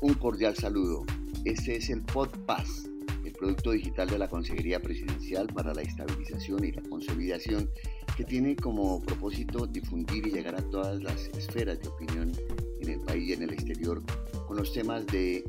Un 0.00 0.14
cordial 0.14 0.56
saludo. 0.56 1.04
Este 1.44 1.76
es 1.76 1.90
el 1.90 2.02
PodPass, 2.02 2.88
el 3.24 3.32
producto 3.32 3.72
digital 3.72 4.08
de 4.08 4.18
la 4.18 4.28
Consejería 4.28 4.80
Presidencial 4.80 5.46
para 5.48 5.74
la 5.74 5.82
Estabilización 5.82 6.64
y 6.64 6.72
la 6.72 6.82
Consolidación, 6.82 7.70
que 8.16 8.24
tiene 8.24 8.56
como 8.56 9.02
propósito 9.02 9.66
difundir 9.66 10.26
y 10.26 10.30
llegar 10.30 10.54
a 10.54 10.62
todas 10.70 11.02
las 11.02 11.28
esferas 11.36 11.80
de 11.80 11.88
opinión 11.88 12.32
en 12.80 12.88
el 12.88 13.00
país 13.00 13.28
y 13.28 13.32
en 13.34 13.42
el 13.42 13.52
exterior 13.52 14.02
con 14.46 14.56
los 14.56 14.72
temas 14.72 15.06
de 15.06 15.44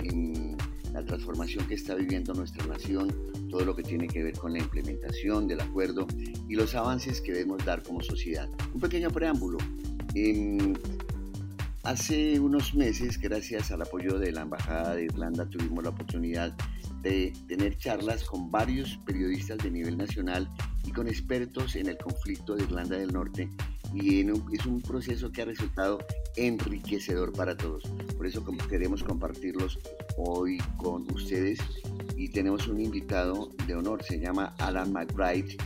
la 0.94 1.04
transformación 1.06 1.66
que 1.68 1.76
está 1.76 1.96
viviendo 1.96 2.34
nuestra 2.34 2.66
nación, 2.66 3.14
todo 3.50 3.66
lo 3.66 3.76
que 3.76 3.84
tiene 3.84 4.08
que 4.08 4.24
ver 4.24 4.38
con 4.38 4.54
la 4.54 4.60
implementación 4.60 5.48
del 5.48 5.62
acuerdo 5.62 6.08
y 6.48 6.56
los 6.56 6.76
avances 6.76 7.22
que 7.22 7.32
debemos 7.32 7.64
dar 7.66 7.84
como 7.84 8.02
sociedad. 8.02 8.50
Un 8.74 8.82
pequeño 8.82 9.10
preámbulo. 9.10 9.58
Hace 11.84 12.40
unos 12.40 12.76
meses, 12.76 13.20
gracias 13.20 13.72
al 13.72 13.82
apoyo 13.82 14.20
de 14.20 14.32
la 14.32 14.42
Embajada 14.42 14.94
de 14.94 15.06
Irlanda, 15.06 15.50
tuvimos 15.50 15.84
la 15.84 15.90
oportunidad 15.90 16.54
de 17.02 17.34
tener 17.48 17.76
charlas 17.76 18.24
con 18.24 18.52
varios 18.52 19.00
periodistas 19.04 19.58
de 19.58 19.72
nivel 19.72 19.98
nacional 19.98 20.48
y 20.86 20.92
con 20.92 21.08
expertos 21.08 21.76
en 21.76 21.88
el 21.88 21.98
conflicto 21.98 22.56
de 22.56 22.66
Irlanda 22.66 22.98
del 22.98 23.12
Norte 23.12 23.50
y 23.96 24.22
es 24.22 24.66
un 24.68 24.82
proceso 24.82 25.32
que 25.32 25.42
ha 25.42 25.46
resultado 25.46 25.98
enriquecedor 26.36 27.34
para 27.34 27.58
todos. 27.58 27.84
Por 28.16 28.28
eso 28.28 28.46
queremos 28.70 29.04
compartirlos 29.04 29.80
hoy 30.18 30.60
con 30.78 31.12
ustedes 31.12 31.60
y 32.16 32.30
tenemos 32.30 32.68
un 32.68 32.80
invitado 32.80 33.50
de 33.66 33.74
honor, 33.74 34.04
se 34.04 34.20
llama 34.20 34.54
Alan 34.60 34.94
McBride, 34.94 35.58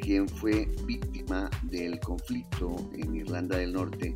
quien 0.00 0.28
fue 0.28 0.72
víctima 0.86 1.50
del 1.64 1.98
conflicto 1.98 2.76
en 2.94 3.16
Irlanda 3.16 3.56
del 3.56 3.72
Norte 3.72 4.14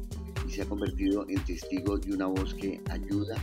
y 0.48 0.50
se 0.50 0.62
ha 0.62 0.66
convertido 0.66 1.26
en 1.28 1.44
testigo 1.44 1.98
de 1.98 2.12
una 2.12 2.26
voz 2.26 2.54
que 2.54 2.80
ayuda 2.90 3.36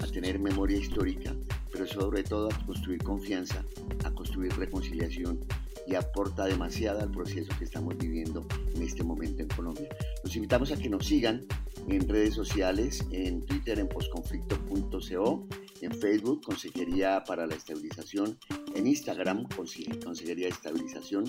a 0.00 0.06
tener 0.06 0.38
memoria 0.38 0.78
histórica, 0.78 1.34
pero 1.72 1.86
sobre 1.86 2.22
todo 2.22 2.48
a 2.48 2.66
construir 2.66 3.02
confianza, 3.02 3.64
a 4.04 4.10
construir 4.12 4.52
reconciliación 4.56 5.40
y 5.86 5.96
aporta 5.96 6.44
demasiado 6.46 7.00
al 7.00 7.10
proceso 7.10 7.52
que 7.58 7.64
estamos 7.64 7.98
viviendo 7.98 8.46
en 8.74 8.82
este 8.82 9.02
momento 9.02 9.42
en 9.42 9.48
Colombia. 9.48 9.88
Los 10.22 10.36
invitamos 10.36 10.70
a 10.70 10.76
que 10.76 10.88
nos 10.88 11.04
sigan 11.04 11.44
en 11.88 12.08
redes 12.08 12.34
sociales, 12.34 13.04
en 13.10 13.44
Twitter 13.44 13.80
en 13.80 13.88
posconflicto.co, 13.88 15.48
en 15.80 15.92
Facebook 15.92 16.42
Consejería 16.44 17.24
para 17.24 17.46
la 17.46 17.56
Estabilización, 17.56 18.38
en 18.76 18.86
Instagram 18.86 19.48
Consejería 19.48 20.46
de 20.46 20.52
Estabilización, 20.52 21.24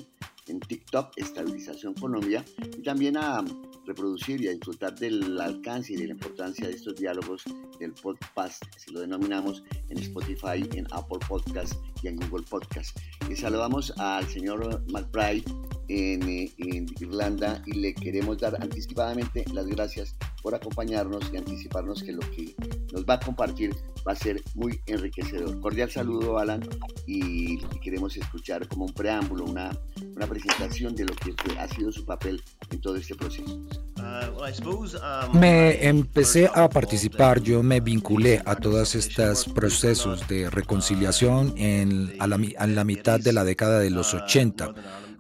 en 0.48 0.60
TikTok 0.60 1.14
Estabilización 1.18 1.96
Colombia 1.96 2.46
y 2.78 2.84
también 2.84 3.18
a 3.18 3.44
reproducir 3.86 4.42
y 4.42 4.48
a 4.48 4.52
disfrutar 4.52 4.96
del 4.96 5.40
alcance 5.40 5.94
y 5.94 5.98
de 5.98 6.08
la 6.08 6.14
importancia 6.14 6.68
de 6.68 6.74
estos 6.74 6.96
diálogos 6.96 7.44
del 7.80 7.94
podcast, 7.94 8.64
si 8.78 8.92
lo 8.92 9.02
denominamos, 9.02 9.64
en 9.90 9.98
Spotify, 10.00 10.68
en 10.74 10.86
Apple 10.92 11.20
Podcast 11.28 11.74
y 12.02 12.08
en 12.08 12.18
Google 12.18 12.46
Podcast. 12.50 12.98
Y 13.30 13.36
saludamos 13.36 13.92
al 13.98 14.26
señor 14.28 14.84
McBride 14.92 15.44
en, 15.90 16.24
eh, 16.30 16.52
en, 16.58 16.86
Irlanda 17.00 17.62
y 17.66 17.74
le 17.74 17.94
queremos 17.94 18.38
dar 18.40 18.56
anticipadamente 18.62 19.46
las 19.54 19.68
gracias 19.68 20.16
por 20.44 20.54
acompañarnos 20.54 21.24
y 21.34 21.38
anticiparnos 21.38 22.04
que 22.04 22.12
lo 22.12 22.20
que 22.20 22.54
nos 22.92 23.06
va 23.06 23.16
a 23.16 23.20
compartir 23.20 23.74
va 24.06 24.12
a 24.12 24.16
ser 24.16 24.42
muy 24.54 24.80
enriquecedor. 24.86 25.60
Cordial 25.62 25.90
saludo, 25.90 26.38
Alan, 26.38 26.62
y, 27.08 27.58
queremos 27.82 28.16
escuchar 28.18 28.68
como 28.68 28.86
un 28.86 28.94
preámbulo, 28.94 29.46
una, 29.46 29.72
una 30.16 30.28
presentación 30.28 30.96
de 30.96 31.06
lo 31.06 31.16
que 31.16 31.34
ha 31.58 31.68
sido 31.70 31.92
su 31.92 32.06
papel 32.06 32.44
en 32.70 32.82
todo 32.82 32.98
este 32.98 33.16
proceso. 33.16 33.66
Uh, 33.98 35.32
um, 35.32 35.40
me 35.40 35.88
empecé 35.88 36.50
a 36.54 36.68
participar, 36.68 37.42
yo 37.42 37.64
me 37.64 37.80
vinculé 37.80 38.42
a 38.46 38.56
todos 38.56 38.96
estos 38.96 39.46
procesos 39.46 40.28
de 40.28 40.50
reconciliación 40.50 41.54
en, 41.58 42.14
a, 42.20 42.28
la, 42.28 42.38
la 42.68 42.84
mitad 42.84 43.20
de 43.20 43.32
la 43.32 43.46
década 43.46 43.80
de 43.80 43.90
los 43.90 44.14
80 44.14 44.74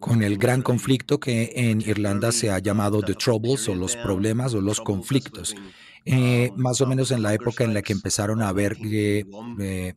con 0.03 0.21
el 0.21 0.37
gran 0.37 0.61
conflicto 0.61 1.17
que 1.17 1.53
en 1.55 1.79
Irlanda 1.79 2.33
se 2.33 2.51
ha 2.51 2.59
llamado 2.59 3.01
The 3.01 3.15
Troubles 3.15 3.69
o 3.69 3.75
los 3.75 3.95
problemas 3.95 4.53
o 4.53 4.59
los 4.59 4.81
conflictos. 4.81 5.55
Eh, 6.03 6.51
más 6.57 6.81
o 6.81 6.85
menos 6.85 7.11
en 7.11 7.23
la 7.23 7.33
época 7.33 7.63
en 7.63 7.73
la 7.73 7.81
que 7.81 7.93
empezaron 7.93 8.41
a 8.41 8.49
haber 8.49 8.75
eh, 8.83 9.23
eh, 9.61 9.93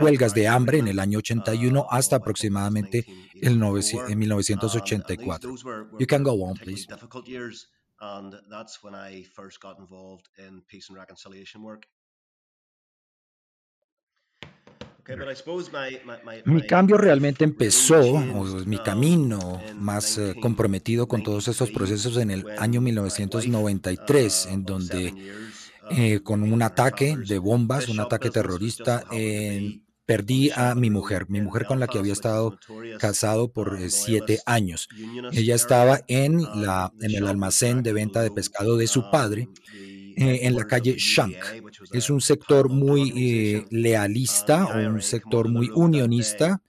huelgas 0.00 0.34
de 0.34 0.46
hambre 0.46 0.78
en 0.78 0.86
el 0.86 1.00
año 1.00 1.18
81 1.18 1.84
hasta 1.90 2.14
aproximadamente 2.14 3.04
el 3.42 3.58
1984. 3.58 5.54
You 5.98 6.06
can 6.06 6.22
go 6.22 6.44
on, 6.44 6.54
please. 6.54 6.86
Mi 16.44 16.66
cambio 16.66 16.96
realmente 16.96 17.44
empezó, 17.44 18.00
o 18.00 18.44
mi 18.66 18.78
camino 18.78 19.60
más 19.76 20.18
eh, 20.18 20.34
comprometido 20.40 21.08
con 21.08 21.22
todos 21.22 21.48
estos 21.48 21.70
procesos 21.70 22.16
en 22.16 22.30
el 22.30 22.44
año 22.58 22.80
1993, 22.80 24.48
en 24.50 24.64
donde 24.64 25.14
eh, 25.90 26.20
con 26.22 26.42
un 26.42 26.62
ataque 26.62 27.16
de 27.16 27.38
bombas, 27.38 27.88
un 27.88 28.00
ataque 28.00 28.30
terrorista, 28.30 29.04
perdí 30.10 30.50
a 30.56 30.74
mi 30.74 30.90
mujer, 30.90 31.26
mi 31.28 31.40
mujer 31.40 31.66
con 31.66 31.78
la 31.78 31.86
que 31.86 31.96
había 31.96 32.14
estado 32.14 32.58
casado 32.98 33.52
por 33.52 33.80
eh, 33.80 33.90
siete 33.90 34.40
años. 34.44 34.88
Ella 35.30 35.54
estaba 35.54 36.00
en, 36.08 36.42
la, 36.42 36.92
en 37.00 37.14
el 37.14 37.28
almacén 37.28 37.84
de 37.84 37.92
venta 37.92 38.20
de 38.20 38.32
pescado 38.32 38.76
de 38.76 38.88
su 38.88 39.08
padre 39.12 39.48
eh, 40.16 40.40
en 40.42 40.54
la 40.54 40.66
calle 40.66 40.96
Shank. 40.96 41.36
Es 41.92 42.10
un 42.10 42.20
sector 42.20 42.68
muy 42.68 43.12
eh, 43.16 43.64
lealista, 43.70 44.66
un 44.66 45.02
sector 45.02 45.48
muy 45.48 45.70
unionista 45.74 46.62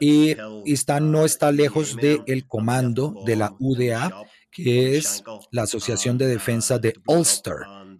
y 0.00 0.36
está, 0.66 1.00
no 1.00 1.24
está 1.24 1.52
lejos 1.52 1.96
del 1.96 2.46
comando 2.46 3.22
de 3.24 3.36
la 3.36 3.54
UDA, 3.58 4.12
que 4.50 4.96
es 4.96 5.22
la 5.50 5.62
Asociación 5.62 6.18
de 6.18 6.26
Defensa 6.26 6.78
de 6.78 6.94
Ulster, 7.06 7.54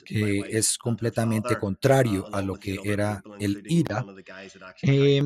que 0.04 0.41
es 0.50 0.78
completamente 0.78 1.56
contrario 1.59 2.26
a 2.32 2.43
lo 2.43 2.56
que 2.56 2.78
era 2.84 3.22
el 3.38 3.62
IRA. 3.66 4.04
Eh, 4.82 5.22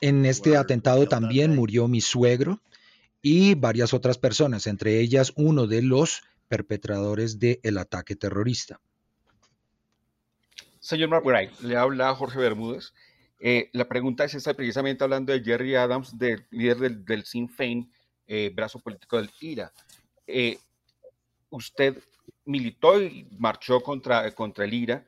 en 0.00 0.26
este 0.26 0.56
atentado 0.56 1.06
también 1.06 1.54
murió 1.54 1.88
mi 1.88 2.00
suegro 2.00 2.60
y 3.22 3.54
varias 3.54 3.94
otras 3.94 4.18
personas, 4.18 4.66
entre 4.66 5.00
ellas 5.00 5.32
uno 5.36 5.66
de 5.66 5.82
los 5.82 6.22
perpetradores 6.48 7.38
del 7.38 7.78
ataque 7.78 8.16
terrorista. 8.16 8.80
Señor 10.80 11.10
McBride, 11.10 11.52
le 11.62 11.76
habla 11.76 12.14
Jorge 12.14 12.38
Bermúdez. 12.38 12.94
Eh, 13.40 13.68
la 13.72 13.88
pregunta 13.88 14.24
es 14.24 14.34
esta, 14.34 14.54
precisamente 14.54 15.04
hablando 15.04 15.32
de 15.32 15.42
Jerry 15.42 15.74
Adams, 15.74 16.18
del 16.18 16.46
líder 16.50 17.04
del, 17.04 17.24
Sinn 17.24 17.48
Féin, 17.48 17.92
eh, 18.26 18.50
brazo 18.54 18.80
político 18.80 19.16
del 19.16 19.30
IRA. 19.40 19.72
Eh, 20.26 20.58
usted 21.50 21.96
militó 22.44 23.00
y 23.00 23.26
marchó 23.38 23.80
contra, 23.80 24.34
contra 24.34 24.64
el 24.64 24.74
IRA 24.74 25.06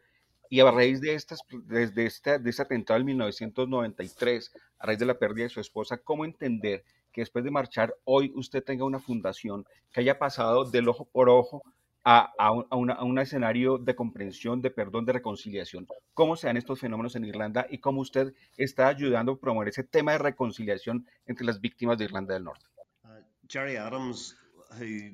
y 0.48 0.60
a 0.60 0.70
raíz 0.70 1.00
de, 1.00 1.14
estas, 1.14 1.40
desde 1.66 2.06
este, 2.06 2.38
de 2.38 2.50
este 2.50 2.62
atentado 2.62 2.98
en 2.98 3.06
1993, 3.06 4.52
a 4.78 4.86
raíz 4.86 4.98
de 4.98 5.06
la 5.06 5.18
pérdida 5.18 5.44
de 5.44 5.50
su 5.50 5.60
esposa, 5.60 5.98
¿cómo 5.98 6.24
entender 6.24 6.84
que 7.12 7.22
después 7.22 7.44
de 7.44 7.50
marchar 7.50 7.94
hoy 8.04 8.32
usted 8.34 8.62
tenga 8.62 8.84
una 8.84 8.98
fundación 8.98 9.64
que 9.92 10.00
haya 10.00 10.18
pasado 10.18 10.64
del 10.64 10.88
ojo 10.88 11.04
por 11.04 11.28
ojo 11.28 11.62
a, 12.04 12.32
a, 12.38 12.50
un, 12.52 12.90
a, 12.90 13.04
un, 13.04 13.18
escenario 13.18 13.76
de 13.76 13.94
comprensión, 13.94 14.62
de 14.62 14.70
perdón, 14.70 15.04
de 15.04 15.12
reconciliación. 15.12 15.86
¿Cómo 16.14 16.36
se 16.36 16.46
dan 16.46 16.56
estos 16.56 16.80
fenómenos 16.80 17.14
en 17.16 17.24
Irlanda 17.24 17.66
y 17.68 17.78
cómo 17.78 18.00
usted 18.00 18.32
está 18.56 18.88
ayudando 18.88 19.32
a 19.32 19.38
promover 19.38 19.68
ese 19.68 19.84
tema 19.84 20.12
de 20.12 20.18
reconciliación 20.18 21.06
entre 21.26 21.44
las 21.44 21.60
víctimas 21.60 21.98
de 21.98 22.04
Irlanda 22.04 22.34
del 22.34 22.44
Norte? 22.44 22.64
Uh, 23.04 23.22
Jerry 23.46 23.76
Adams 23.76 24.36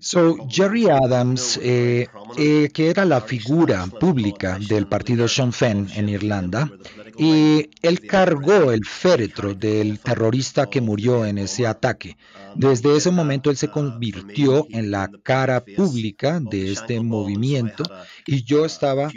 So, 0.00 0.46
Jerry 0.48 0.88
Adams, 0.90 1.58
eh, 1.62 2.06
eh, 2.36 2.68
que 2.72 2.90
era 2.90 3.04
la 3.04 3.22
figura 3.22 3.86
pública 3.86 4.58
del 4.58 4.86
partido 4.86 5.26
Sinn 5.26 5.52
Féin 5.52 5.88
en 5.94 6.10
Irlanda, 6.10 6.70
y 7.18 7.70
él 7.82 8.00
cargó 8.00 8.72
el 8.72 8.84
féretro 8.84 9.54
del 9.54 9.98
terrorista 10.00 10.68
que 10.68 10.80
murió 10.80 11.24
en 11.24 11.38
ese 11.38 11.66
ataque. 11.66 12.16
Desde 12.54 12.96
ese 12.96 13.10
momento 13.10 13.50
él 13.50 13.56
se 13.56 13.68
convirtió 13.68 14.66
en 14.70 14.90
la 14.90 15.10
cara 15.22 15.64
pública 15.64 16.40
de 16.40 16.72
este 16.72 17.00
movimiento 17.00 17.84
y 18.26 18.44
yo 18.44 18.64
estaba 18.64 19.10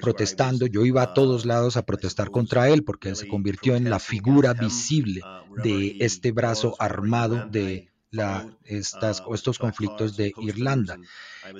protestando, 0.00 0.66
yo 0.66 0.84
iba 0.84 1.02
a 1.02 1.14
todos 1.14 1.44
lados 1.44 1.76
a 1.76 1.84
protestar 1.84 2.30
contra 2.30 2.68
él 2.68 2.84
porque 2.84 3.08
él 3.08 3.16
se 3.16 3.28
convirtió 3.28 3.74
en 3.76 3.90
la 3.90 3.98
figura 3.98 4.54
visible 4.54 5.22
de 5.62 5.96
este 6.00 6.32
brazo 6.32 6.76
armado 6.78 7.46
de 7.50 7.88
la, 8.10 8.46
estas, 8.64 9.22
estos 9.32 9.58
conflictos 9.58 10.16
de 10.16 10.32
Irlanda. 10.38 10.98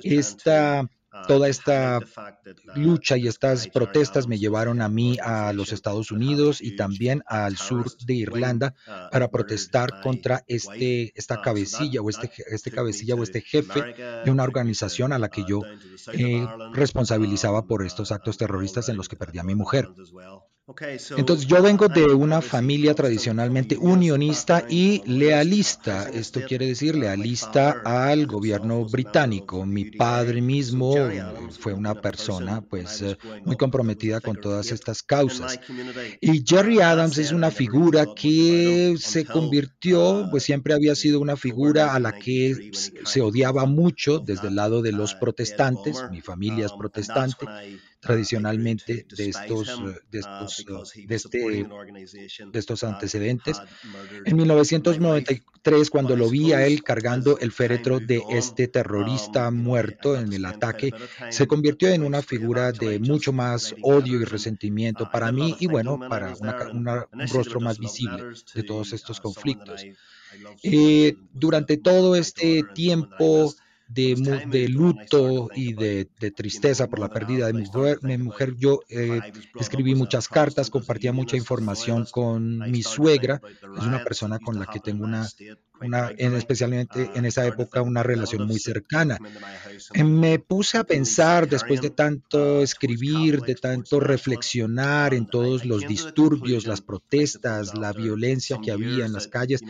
Esta 0.03 0.89
toda 1.27 1.47
esta 1.47 1.99
lucha 2.75 3.17
y 3.17 3.27
estas 3.27 3.67
protestas 3.67 4.27
me 4.27 4.37
llevaron 4.37 4.81
a 4.81 4.89
mí 4.89 5.17
a 5.21 5.53
los 5.53 5.71
Estados 5.71 6.11
Unidos 6.11 6.61
y 6.61 6.75
también 6.75 7.23
al 7.27 7.57
sur 7.57 7.85
de 8.05 8.13
Irlanda 8.13 8.75
para 9.11 9.29
protestar 9.29 10.01
contra 10.01 10.43
este, 10.47 11.11
esta 11.15 11.41
cabecilla 11.41 12.01
o 12.01 12.09
este, 12.09 12.31
este 12.47 12.71
cabecilla 12.71 13.15
o 13.15 13.23
este 13.23 13.41
jefe 13.41 13.95
de 14.23 14.31
una 14.31 14.43
organización 14.43 15.13
a 15.13 15.19
la 15.19 15.29
que 15.29 15.43
yo 15.47 15.61
eh, 16.13 16.45
responsabilizaba 16.73 17.65
por 17.65 17.85
estos 17.85 18.11
actos 18.11 18.37
terroristas 18.37 18.89
en 18.89 18.97
los 18.97 19.09
que 19.09 19.15
perdí 19.15 19.39
a 19.39 19.43
mi 19.43 19.55
mujer. 19.55 19.89
Entonces 21.15 21.45
yo 21.45 21.61
vengo 21.61 21.87
de 21.87 22.05
una 22.05 22.41
familia 22.41 22.95
tradicionalmente 22.95 23.77
unionista 23.77 24.65
y 24.67 25.03
lealista. 25.05 26.09
Esto 26.09 26.41
quiere 26.41 26.65
decir 26.65 26.95
lealista 26.95 27.81
al 27.85 28.25
gobierno 28.25 28.83
británico. 28.85 29.63
Mi 29.63 29.91
padre 29.91 30.41
mismo 30.41 30.95
fue 31.59 31.73
una 31.73 31.93
persona 31.93 32.61
pues 32.61 33.03
muy 33.43 33.57
comprometida 33.57 34.21
con 34.21 34.37
todas 34.41 34.71
estas 34.71 35.03
causas. 35.03 35.59
Y 36.19 36.43
Jerry 36.43 36.81
Adams 36.81 37.19
es 37.19 37.31
una 37.31 37.51
figura 37.51 38.07
que 38.15 38.95
se 38.97 39.23
convirtió, 39.23 40.27
pues 40.31 40.43
siempre 40.43 40.73
había 40.73 40.95
sido 40.95 41.19
una 41.19 41.37
figura 41.37 41.93
a 41.93 41.99
la 41.99 42.13
que 42.13 42.71
se 42.73 43.21
odiaba 43.21 43.65
mucho 43.65 44.17
desde 44.17 44.47
el 44.47 44.55
lado 44.55 44.81
de 44.81 44.93
los 44.93 45.13
protestantes. 45.13 46.03
Mi 46.09 46.21
familia 46.21 46.65
es 46.65 46.71
protestante 46.71 47.45
tradicionalmente 48.05 49.05
de 49.17 49.29
estos, 49.29 49.81
de 50.11 50.19
estos, 50.19 50.93
de 50.95 51.15
este, 51.15 51.67
de 52.51 52.59
estos 52.59 52.83
antecedentes. 52.83 53.59
En 54.25 54.35
1993, 54.35 55.89
cuando 55.89 56.15
lo 56.15 56.29
vi 56.29 56.53
a 56.53 56.67
él 56.67 56.83
cargando 56.83 57.39
el 57.39 57.51
féretro 57.51 57.99
de 57.99 58.21
este 58.29 58.67
terrorista 58.67 59.49
muerto 59.49 60.15
en 60.15 60.33
el 60.33 60.45
ataque, 60.45 60.91
se 61.31 61.47
convirtió 61.47 61.89
en 61.89 62.03
una 62.03 62.21
figura 62.21 62.71
de 62.71 62.99
mucho 62.99 63.33
más 63.33 63.73
odio 63.81 64.21
y 64.21 64.25
resentimiento 64.25 65.09
para 65.11 65.31
mí 65.31 65.55
y 65.59 65.65
bueno, 65.65 65.99
para 66.07 66.35
un 66.71 66.85
rostro 67.33 67.59
más 67.59 67.79
visible 67.79 68.23
de 68.53 68.63
todos 68.63 68.93
estos 68.93 69.19
conflictos. 69.19 69.83
Eh, 70.61 71.15
durante 71.33 71.77
todo 71.77 72.15
este 72.15 72.63
tiempo, 72.75 73.55
de, 73.95 74.67
luto 74.69 75.49
y 75.55 75.73
de, 75.73 76.07
tristeza 76.35 76.87
por 76.87 76.99
la 76.99 77.09
pérdida 77.09 77.47
de 77.47 77.53
mi 77.53 77.63
mujer. 77.63 77.99
Mi 78.01 78.17
mujer 78.17 78.55
yo 78.57 78.81
eh, 78.89 79.21
escribí 79.59 79.95
muchas 79.95 80.27
cartas, 80.27 80.69
compartía 80.69 81.13
mucha 81.13 81.37
información 81.37 82.05
con 82.11 82.59
mi 82.71 82.83
suegra, 82.83 83.41
es 83.77 83.83
una 83.83 84.03
persona 84.03 84.39
con 84.39 84.59
la 84.59 84.65
que 84.65 84.79
tengo 84.79 85.05
una, 85.05 85.27
una 85.81 86.09
especialmente 86.09 87.09
en 87.15 87.25
esa 87.25 87.45
época, 87.45 87.81
una 87.81 88.03
relación 88.03 88.45
muy 88.47 88.59
cercana. 88.59 89.17
Me 90.03 90.39
puse 90.39 90.77
a 90.77 90.83
pensar, 90.83 91.47
después 91.47 91.81
de 91.81 91.89
tanto 91.89 92.61
escribir, 92.61 93.41
de 93.41 93.55
tanto 93.55 93.99
reflexionar 93.99 95.13
en 95.13 95.27
todos 95.27 95.65
los 95.65 95.87
disturbios, 95.87 96.65
las 96.65 96.81
protestas, 96.81 97.75
la 97.75 97.93
violencia 97.93 98.59
que 98.61 98.71
había 98.71 99.05
en 99.05 99.13
las 99.13 99.27
calles 99.27 99.61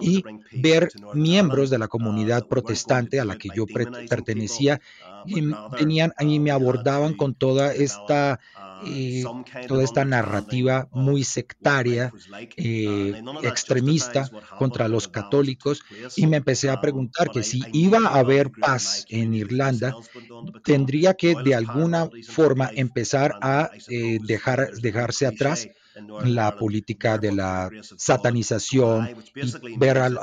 y 0.00 0.24
ver 0.52 0.88
miembros 1.12 1.70
de 1.70 1.78
la 1.78 1.88
comunidad 1.88 2.46
protestante 2.46 3.20
a 3.20 3.24
la 3.24 3.36
que 3.36 3.50
yo 3.54 3.66
pertenecía, 4.08 4.80
y 5.26 5.42
tenían 5.76 6.12
y 6.20 6.38
me 6.38 6.50
abordaban 6.50 7.14
con 7.14 7.34
toda 7.34 7.72
esta 7.74 8.40
eh, 8.86 9.24
toda 9.66 9.82
esta 9.82 10.04
narrativa 10.04 10.88
muy 10.92 11.24
sectaria, 11.24 12.12
eh, 12.56 13.14
extremista 13.42 14.28
contra 14.58 14.88
los 14.88 15.08
católicos, 15.08 15.82
y 16.16 16.26
me 16.26 16.38
empecé 16.38 16.68
a 16.68 16.80
preguntar 16.80 17.30
que 17.30 17.42
si 17.42 17.62
iba 17.72 17.98
a 17.98 18.18
haber 18.18 18.50
paz 18.50 19.06
en 19.08 19.34
Irlanda, 19.34 19.94
tendría 20.64 21.14
que 21.14 21.34
de 21.34 21.54
alguna 21.54 22.10
forma 22.28 22.70
empezar 22.74 23.34
a 23.40 23.70
eh, 23.88 24.18
dejar, 24.22 24.72
dejarse 24.72 25.26
atrás 25.26 25.68
la 26.24 26.56
política 26.56 27.18
de 27.18 27.32
la 27.32 27.70
satanización 27.96 29.16
y 29.62 29.76
ver 29.76 29.98
al, 29.98 30.18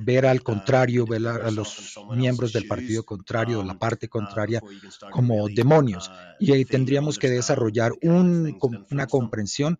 ver 0.00 0.26
al 0.26 0.42
contrario, 0.42 1.06
ver 1.06 1.26
a, 1.26 1.50
los 1.50 1.98
miembros 2.14 2.52
del 2.52 2.66
partido 2.66 3.04
contrario, 3.04 3.62
la 3.62 3.78
parte 3.78 4.08
contraria, 4.08 4.62
como 5.10 5.48
demonios. 5.48 6.10
Y 6.38 6.52
ahí 6.52 6.64
tendríamos 6.64 7.18
que 7.18 7.30
desarrollar 7.30 7.92
una 8.02 9.06
comprensión 9.08 9.78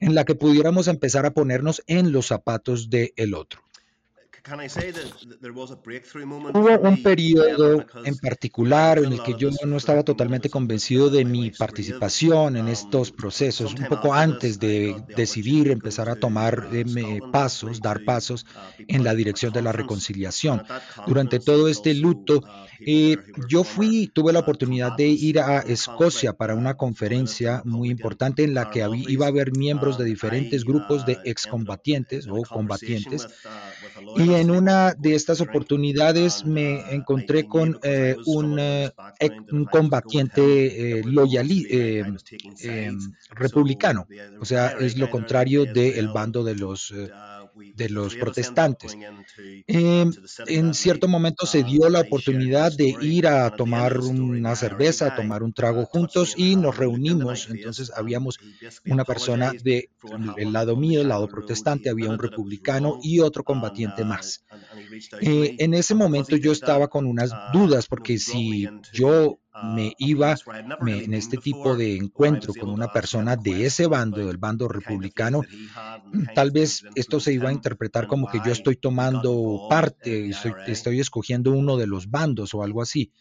en 0.00 0.14
la 0.14 0.24
que 0.24 0.34
pudiéramos 0.34 0.88
empezar 0.88 1.26
a 1.26 1.32
ponernos 1.32 1.82
en 1.86 2.12
los 2.12 2.26
zapatos 2.26 2.90
del 2.90 3.34
otro. 3.34 3.62
Hubo 6.54 6.78
un 6.80 7.02
periodo 7.02 7.84
en 8.04 8.16
particular 8.16 8.98
en 8.98 9.12
el 9.12 9.22
que 9.22 9.34
yo 9.34 9.50
no 9.64 9.76
estaba 9.76 10.02
totalmente 10.02 10.50
convencido 10.50 11.10
de 11.10 11.24
mi 11.24 11.50
participación 11.50 12.56
en 12.56 12.66
estos 12.68 13.12
procesos, 13.12 13.74
un 13.74 13.86
poco 13.86 14.12
antes 14.12 14.58
de 14.58 14.96
decidir 15.16 15.70
empezar 15.70 16.08
a 16.08 16.16
tomar 16.16 16.68
eh, 16.72 17.20
pasos, 17.30 17.80
dar 17.80 18.02
pasos 18.04 18.44
en 18.88 19.04
la 19.04 19.14
dirección 19.14 19.52
de 19.52 19.62
la 19.62 19.72
reconciliación. 19.72 20.62
Durante 21.06 21.38
todo 21.38 21.68
este 21.68 21.94
luto, 21.94 22.42
eh, 22.84 23.16
yo 23.48 23.62
fui, 23.62 24.08
tuve 24.08 24.32
la 24.32 24.40
oportunidad 24.40 24.92
de 24.92 25.06
ir 25.06 25.38
a 25.38 25.60
Escocia 25.60 26.32
para 26.32 26.56
una 26.56 26.74
conferencia 26.74 27.62
muy 27.64 27.90
importante 27.90 28.42
en 28.42 28.54
la 28.54 28.70
que 28.70 28.84
iba 29.08 29.26
a 29.26 29.28
haber 29.28 29.52
miembros 29.56 29.96
de 29.98 30.04
diferentes 30.04 30.64
grupos 30.64 31.04
de 31.06 31.20
excombatientes 31.24 32.26
o 32.28 32.42
combatientes. 32.42 33.28
Y 34.16 34.34
en 34.34 34.50
una 34.50 34.94
de 34.94 35.14
estas 35.14 35.40
oportunidades 35.40 36.44
me 36.44 36.94
encontré 36.94 37.46
con 37.46 37.78
eh, 37.82 38.16
un, 38.26 38.58
eh, 38.58 38.90
un, 39.50 39.64
combatiente 39.64 41.02
loyal, 41.04 41.48
republicano, 43.30 44.06
o 44.40 44.44
sea, 44.44 44.68
es 44.80 44.96
lo 44.96 45.10
contrario 45.10 45.64
del 45.64 46.08
bando 46.08 46.44
de 46.44 46.54
los 46.54 46.92
de 47.74 47.88
los 47.88 48.14
protestantes. 48.16 48.96
Em, 49.66 50.12
en 50.46 50.74
cierto 50.74 51.08
momento 51.08 51.46
se 51.46 51.62
dio 51.62 51.88
la 51.88 52.00
oportunidad 52.00 52.72
de 52.72 52.96
ir 53.00 53.26
a 53.26 53.50
tomar 53.50 53.98
una 53.98 54.54
cerveza, 54.56 55.06
a 55.06 55.16
tomar 55.16 55.42
un 55.42 55.52
trago 55.52 55.84
juntos 55.86 56.34
y 56.36 56.56
nos 56.56 56.76
reunimos. 56.76 57.48
Entonces 57.50 57.92
habíamos 57.94 58.38
una 58.86 59.04
persona 59.04 59.52
del 59.52 60.52
lado 60.52 60.76
mío, 60.76 61.00
el 61.00 61.08
lado 61.08 61.28
protestante, 61.28 61.90
había 61.90 62.10
un 62.10 62.18
republicano 62.18 62.98
y 63.02 63.20
otro 63.20 63.44
combatiente 63.44 64.04
más. 64.04 64.44
Eh, 65.20 65.56
en 65.58 65.74
ese 65.74 65.94
momento 65.94 66.36
yo 66.36 66.52
estaba 66.52 66.88
con 66.88 67.06
unas 67.06 67.32
dudas 67.52 67.86
porque 67.86 68.18
si 68.18 68.68
yo 68.92 69.38
me 69.74 69.92
iba 69.98 70.34
en 70.86 71.14
este 71.14 71.36
tipo 71.36 71.76
de 71.76 71.96
encuentro 71.96 72.54
con 72.54 72.70
una 72.70 72.92
persona 72.92 73.36
de 73.36 73.66
ese 73.66 73.86
bando, 73.86 74.26
del 74.26 74.38
bando 74.38 74.66
republicano, 74.66 75.42
tal 76.34 76.50
vez 76.50 76.84
esto 76.94 77.20
se 77.20 77.34
iba 77.34 77.50
a 77.50 77.52
interpretar 77.52 78.06
como 78.06 78.30
que 78.30 78.40
yo 78.44 78.52
estoy 78.52 78.76
tomando 78.76 79.66
parte, 79.68 80.30
estoy, 80.30 80.52
estoy 80.66 81.00
escogiendo 81.00 81.52
uno 81.52 81.76
de 81.76 81.86
los 81.86 82.10
bandos 82.10 82.54
o 82.54 82.62
algo 82.62 82.80
así. 82.80 83.12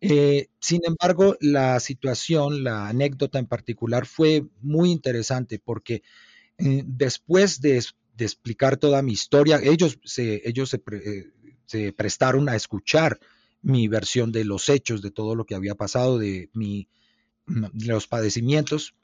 Eh, 0.00 0.48
sin 0.60 0.82
embargo, 0.84 1.36
la 1.40 1.80
situación, 1.80 2.64
la 2.64 2.88
anécdota 2.88 3.38
en 3.38 3.46
particular 3.46 4.06
fue 4.06 4.44
muy 4.60 4.90
interesante 4.90 5.58
porque 5.58 6.02
eh, 6.58 6.82
después 6.86 7.60
de, 7.60 7.82
explicar 8.18 8.78
toda 8.78 9.02
mi 9.02 9.12
historia, 9.12 9.60
ellos, 9.62 9.98
se, 10.04 10.42
ellos 10.48 10.70
se, 10.70 10.82
eh, 10.92 11.32
se 11.66 11.92
prestaron 11.92 12.48
a 12.48 12.56
escuchar 12.56 13.18
mi 13.66 13.88
versión 13.88 14.30
de 14.30 14.44
los 14.44 14.68
hechos, 14.68 15.02
de 15.02 15.10
todo 15.10 15.34
lo 15.34 15.44
que 15.44 15.56
había 15.56 15.74
pasado, 15.74 16.18
de, 16.18 16.50
mi, 16.52 16.88
los 17.46 18.06
padecimientos 18.06 18.94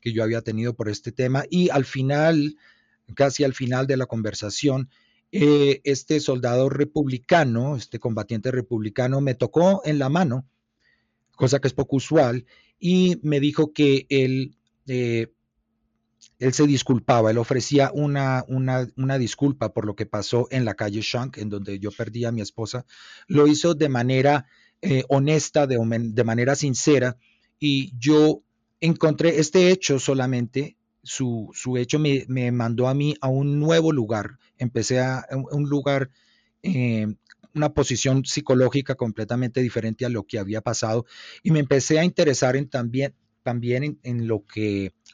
que 0.00 0.12
yo 0.12 0.22
había 0.22 0.42
tenido 0.42 0.74
por 0.74 0.88
este 0.88 1.10
tema. 1.10 1.44
Y 1.50 1.70
al 1.70 1.84
final, 1.84 2.56
casi 3.16 3.42
al 3.42 3.52
final 3.52 3.88
de 3.88 3.96
la 3.96 4.06
conversación, 4.06 4.90
eh, 5.32 5.80
este 5.82 6.20
soldado 6.20 6.68
republicano, 6.68 7.74
este 7.74 7.98
combatiente 7.98 8.52
republicano, 8.52 9.20
me 9.20 9.34
tocó 9.34 9.82
en 9.84 9.98
la 9.98 10.08
mano, 10.08 10.46
cosa 11.34 11.58
que 11.58 11.66
es 11.66 11.74
poco 11.74 11.96
usual, 11.96 12.46
y 12.78 13.18
me 13.24 13.40
dijo 13.40 13.72
que 13.72 14.06
él 14.08 14.56
eh, 14.86 15.32
él 16.38 16.52
se 16.52 16.66
disculpaba, 16.66 17.30
él 17.30 17.38
ofrecía 17.38 17.90
una, 17.94 18.44
una, 18.48 19.18
disculpa 19.18 19.72
por 19.72 19.86
lo 19.86 19.96
que 19.96 20.06
pasó 20.06 20.48
en 20.50 20.64
la 20.64 20.74
calle 20.74 21.00
Shank, 21.02 21.38
en 21.38 21.48
donde 21.48 21.78
yo 21.78 21.90
perdí 21.90 22.24
a 22.24 22.32
mi 22.32 22.42
esposa. 22.42 22.84
Lo 23.26 23.46
hizo 23.46 23.74
de 23.74 23.88
manera 23.88 24.46
eh, 24.82 25.04
honesta, 25.08 25.66
de, 25.66 25.78
de, 25.78 26.24
manera 26.24 26.54
sincera, 26.54 27.16
y 27.58 27.92
yo 27.98 28.42
encontré 28.80 29.40
este 29.40 29.70
hecho 29.70 29.98
solamente, 29.98 30.76
su, 31.02 31.50
su 31.54 31.76
hecho 31.76 31.98
me, 31.98 32.24
me, 32.28 32.52
mandó 32.52 32.88
a 32.88 32.94
mí 32.94 33.14
a 33.20 33.28
un 33.28 33.58
nuevo 33.58 33.92
lugar. 33.92 34.38
Empecé 34.58 35.00
a 35.00 35.24
un 35.30 35.68
lugar, 35.68 36.10
eh, 36.62 37.06
una 37.54 37.72
posición 37.72 38.24
psicológica 38.26 38.94
completamente 38.94 39.62
diferente 39.62 40.04
a 40.04 40.10
lo 40.10 40.24
que 40.24 40.38
había 40.38 40.60
pasado, 40.60 41.06
y 41.42 41.50
me 41.50 41.60
empecé 41.60 41.98
a 41.98 42.04
interesar 42.04 42.56
en 42.56 42.68
también, 42.68 43.14
también 43.42 43.98
en 44.02 44.28
lo 44.28 44.44
que 44.44 44.92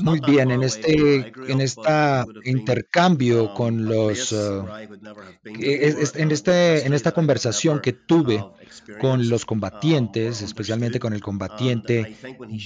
Muy 0.00 0.20
bien, 0.20 0.50
en 0.50 0.62
este, 0.62 1.32
en 1.48 1.60
esta 1.62 2.26
intercambio 2.44 3.44
um, 3.44 3.54
con 3.54 3.84
los, 3.86 4.30
uh, 4.30 4.66
en, 5.44 6.30
este, 6.30 6.86
en 6.86 6.92
esta 6.92 7.12
conversación 7.12 7.80
que 7.80 7.94
tuve 7.94 8.44
con 9.00 9.30
los 9.30 9.46
combatientes, 9.46 10.42
especialmente 10.42 11.00
con 11.00 11.14
el 11.14 11.22
combatiente 11.22 12.16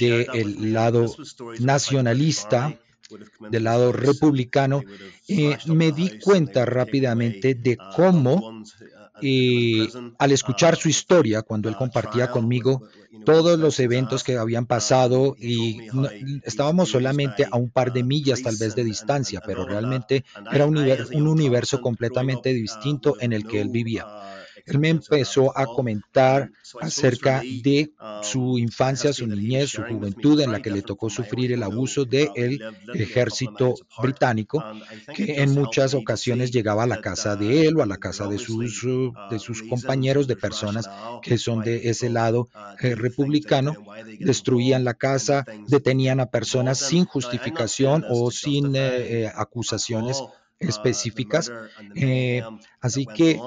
del 0.01 0.73
lado 0.73 1.07
nacionalista, 1.61 2.77
del 3.51 3.65
lado 3.65 3.93
republicano, 3.93 4.83
eh, 5.29 5.57
me 5.67 5.93
di 5.93 6.19
cuenta 6.19 6.65
rápidamente 6.65 7.55
de 7.55 7.79
cómo 7.95 8.65
y 9.21 9.89
al 10.19 10.33
escuchar 10.33 10.77
su 10.77 10.89
historia, 10.89 11.43
cuando 11.43 11.69
él 11.69 11.77
compartía 11.77 12.31
conmigo 12.31 12.83
todos 13.25 13.59
los 13.59 13.81
eventos 13.81 14.23
que 14.23 14.37
habían 14.37 14.67
pasado 14.67 15.37
y 15.39 15.79
estábamos 16.45 16.91
solamente 16.91 17.47
a 17.51 17.57
un 17.57 17.71
par 17.71 17.93
de 17.93 18.05
millas 18.05 18.43
tal 18.43 18.57
vez 18.57 18.75
de 18.75 18.85
distancia, 18.85 19.41
pero 19.45 19.65
realmente 19.65 20.25
era 20.53 20.67
un 20.67 21.29
universo 21.29 21.81
completamente 21.81 22.53
distinto 22.53 23.17
en 23.21 23.33
el 23.33 23.47
que 23.47 23.61
él 23.61 23.69
vivía. 23.71 24.07
Él 24.67 24.81
me 24.81 24.89
empezó 24.89 25.57
a 25.57 25.65
comentar 25.65 26.51
acerca 26.81 27.41
de 27.41 27.93
su 28.23 28.59
infancia, 28.59 29.13
su 29.13 29.27
niñez, 29.27 29.71
su 29.71 29.83
juventud 29.83 30.41
en 30.41 30.51
la 30.51 30.61
que 30.61 30.71
le 30.71 30.83
tocó 30.83 31.09
sufrir 31.09 31.53
el 31.53 31.63
abuso 31.63 32.05
del 32.05 32.61
ejército 32.93 33.75
británico, 34.03 34.65
que 35.15 35.41
en 35.43 35.55
muchas 35.55 35.95
ocasiones 35.95 36.51
llegaba 36.51 36.83
a 36.83 36.89
la 36.89 37.01
casa 37.01 37.37
de 37.37 37.69
él 37.69 37.77
o 37.77 37.83
a 37.83 37.87
la 37.87 37.99
casa 37.99 38.27
de 38.27 38.39
sus, 38.39 39.63
compañeros, 39.69 40.27
de 40.27 40.37
personas 40.37 40.91
que 41.23 41.39
son 41.39 41.63
de 41.63 41.89
ese 41.89 42.11
lado 42.11 42.49
eh, 42.81 42.97
republicano, 42.97 43.75
destruían 44.19 44.85
la 44.85 44.95
casa, 44.95 45.45
detenían 45.69 46.19
a 46.19 46.27
personas 46.27 46.79
sin 46.79 47.05
justificación 47.05 48.05
o 48.09 48.33
sin 48.33 48.75
eh, 48.75 49.25
eh, 49.25 49.33
acusaciones 49.33 50.23
específicas. 50.59 51.53
así 52.81 53.07
que 53.07 53.41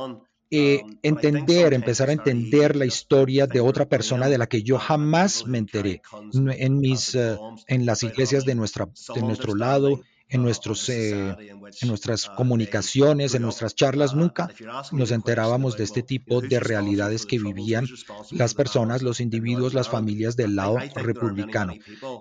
eh, 0.52 0.82
entender, 1.04 1.76
empezar 1.76 2.10
a 2.10 2.14
entender 2.14 2.76
la 2.76 2.86
historia 2.86 3.46
de 3.46 3.60
otra 3.60 3.88
persona 3.88 4.28
de 4.30 4.40
la 4.40 4.48
que 4.48 4.64
yo 4.64 4.80
jamás 4.80 5.46
me 5.46 5.60
enteré 5.60 6.02
en 6.34 6.80
mis, 6.80 7.14
eh, 7.14 7.38
en 7.68 7.86
las 7.86 8.02
iglesias 8.02 8.46
de 8.46 8.56
nuestra, 8.56 8.88
de 9.14 9.22
nuestro 9.22 9.54
lado, 9.54 10.02
en, 10.28 10.42
nuestros, 10.42 10.90
eh, 10.90 11.36
en 11.82 11.88
nuestras 11.88 12.26
comunicaciones, 12.30 13.36
en 13.36 13.44
nuestras 13.44 13.76
charlas, 13.76 14.16
nunca 14.16 14.50
nos 14.92 15.12
enterábamos 15.12 15.78
de 15.78 15.84
este 15.84 16.02
tipo 16.02 16.42
de 16.42 16.60
realidades 16.60 17.28
que 17.28 17.38
vivían 17.38 17.86
las 18.32 18.56
personas, 18.56 19.04
los 19.04 19.20
individuos, 19.20 19.76
las 19.76 19.88
familias 19.88 20.36
del 20.36 20.56
lado 20.56 20.78
republicano. 20.96 21.74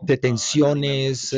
Detenciones, 0.02 1.34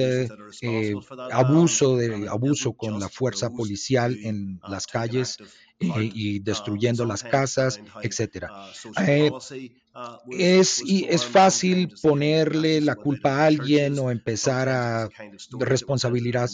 abuso, 1.31 1.97
de, 1.97 2.29
abuso 2.29 2.73
con 2.73 2.99
la 2.99 3.09
fuerza 3.09 3.51
policial 3.51 4.19
en 4.25 4.61
las 4.69 4.89
calles, 4.89 5.39
y, 5.81 6.41
destruyendo 6.41 7.05
las 7.05 7.23
casas, 7.23 7.81
etcétera. 8.03 8.51
Eh, 9.07 9.31
es, 10.31 10.83
y 10.85 11.05
es 11.09 11.25
fácil 11.25 11.93
ponerle 12.01 12.81
la 12.81 12.95
culpa 12.95 13.39
a 13.39 13.47
alguien 13.47 13.99
o 13.99 14.11
empezar 14.11 14.69
a 14.69 15.09
responsabilizar, 15.59 16.49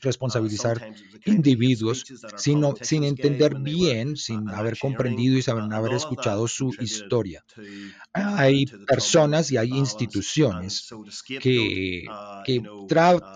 responsabilizar 0.00 0.94
individuos 1.24 2.04
sin, 2.36 2.62
sin 2.82 3.04
entender 3.04 3.56
bien, 3.58 4.16
sin 4.16 4.48
haber 4.50 4.78
comprendido 4.78 5.36
y 5.38 5.42
sin 5.42 5.72
haber 5.72 5.94
escuchado 5.94 6.46
su 6.46 6.72
historia. 6.78 7.44
Hay 8.12 8.66
personas 8.86 9.50
y 9.50 9.56
hay 9.56 9.70
instituciones 9.70 10.88
que, 11.40 12.04
que, 12.44 12.62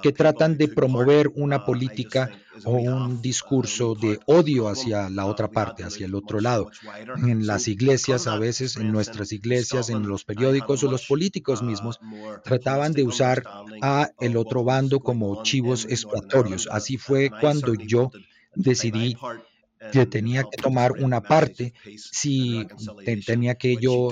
que 0.03 0.13
tratan 0.13 0.57
de 0.57 0.69
promover 0.69 1.33
una 1.35 1.65
política 1.65 2.31
o 2.65 2.73
un 2.73 3.21
discurso 3.21 3.95
de 3.95 4.21
odio 4.27 4.69
hacia 4.69 5.09
la 5.11 5.27
otra 5.27 5.49
parte, 5.49 5.85
hacia 5.85 6.07
el 6.07 6.15
otro 6.15 6.41
lado. 6.41 6.71
En 7.17 7.47
las 7.47 7.69
iglesias, 7.69 8.27
a 8.27 8.39
veces 8.39 8.77
en 8.77 8.93
nuestras 8.93 9.33
iglesias, 9.33 9.91
en 9.91 10.09
los 10.09 10.25
periódicos 10.25 10.83
o 10.85 10.91
los 10.91 11.07
políticos 11.07 11.63
mismos, 11.63 12.01
trataban 12.45 12.93
de 12.93 13.05
usar 13.05 13.43
a 13.83 14.11
el 14.21 14.37
otro 14.37 14.65
bando 14.65 15.01
como 15.01 15.43
chivos 15.43 15.87
expiatorios. 15.87 16.69
Así 16.71 16.97
fue 16.97 17.31
cuando 17.41 17.75
yo 17.75 18.11
decidí 18.55 19.17
que 19.93 20.07
tenía 20.07 20.45
que 20.45 20.57
tomar 20.57 20.93
una 20.93 21.21
parte, 21.21 21.75
si 21.97 22.67
tenía 23.25 23.57
que 23.57 23.77
yo 23.77 24.09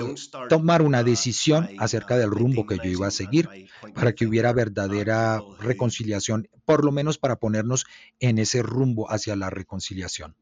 tomar 0.49 0.81
una 0.81 1.03
decisión 1.03 1.69
acerca 1.77 2.17
del 2.17 2.31
rumbo 2.31 2.65
que 2.65 2.77
yo 2.77 2.89
iba 2.89 3.07
a 3.07 3.11
seguir 3.11 3.49
para 3.93 4.13
que 4.13 4.25
hubiera 4.25 4.53
verdadera 4.53 5.41
reconciliación, 5.59 6.47
por 6.65 6.83
lo 6.83 6.91
menos 6.91 7.17
para 7.17 7.37
ponernos 7.37 7.85
en 8.19 8.37
ese 8.39 8.61
rumbo 8.61 9.09
hacia 9.11 9.35
la 9.35 9.49
reconciliación. 9.49 10.35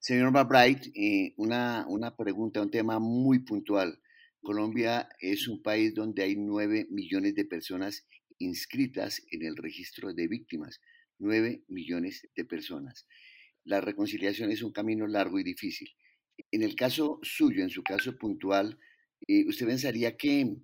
Señor 0.00 0.32
McBride, 0.32 0.92
eh, 0.94 1.32
una, 1.36 1.86
una 1.88 2.14
pregunta, 2.14 2.60
un 2.60 2.70
tema 2.70 2.98
muy 2.98 3.38
puntual. 3.38 4.00
Colombia 4.42 5.08
es 5.18 5.48
un 5.48 5.62
país 5.62 5.94
donde 5.94 6.22
hay 6.22 6.36
nueve 6.36 6.86
millones 6.90 7.34
de 7.34 7.46
personas 7.46 8.06
inscritas 8.38 9.22
en 9.30 9.46
el 9.46 9.56
registro 9.56 10.12
de 10.12 10.28
víctimas. 10.28 10.80
Nueve 11.18 11.62
millones 11.68 12.28
de 12.36 12.44
personas 12.44 13.06
la 13.64 13.80
reconciliación 13.80 14.50
es 14.50 14.62
un 14.62 14.72
camino 14.72 15.06
largo 15.06 15.38
y 15.38 15.42
difícil. 15.42 15.88
En 16.50 16.62
el 16.62 16.74
caso 16.74 17.18
suyo, 17.22 17.62
en 17.62 17.70
su 17.70 17.82
caso 17.82 18.16
puntual, 18.16 18.78
eh, 19.26 19.44
¿usted 19.48 19.66
pensaría 19.66 20.16
que, 20.16 20.56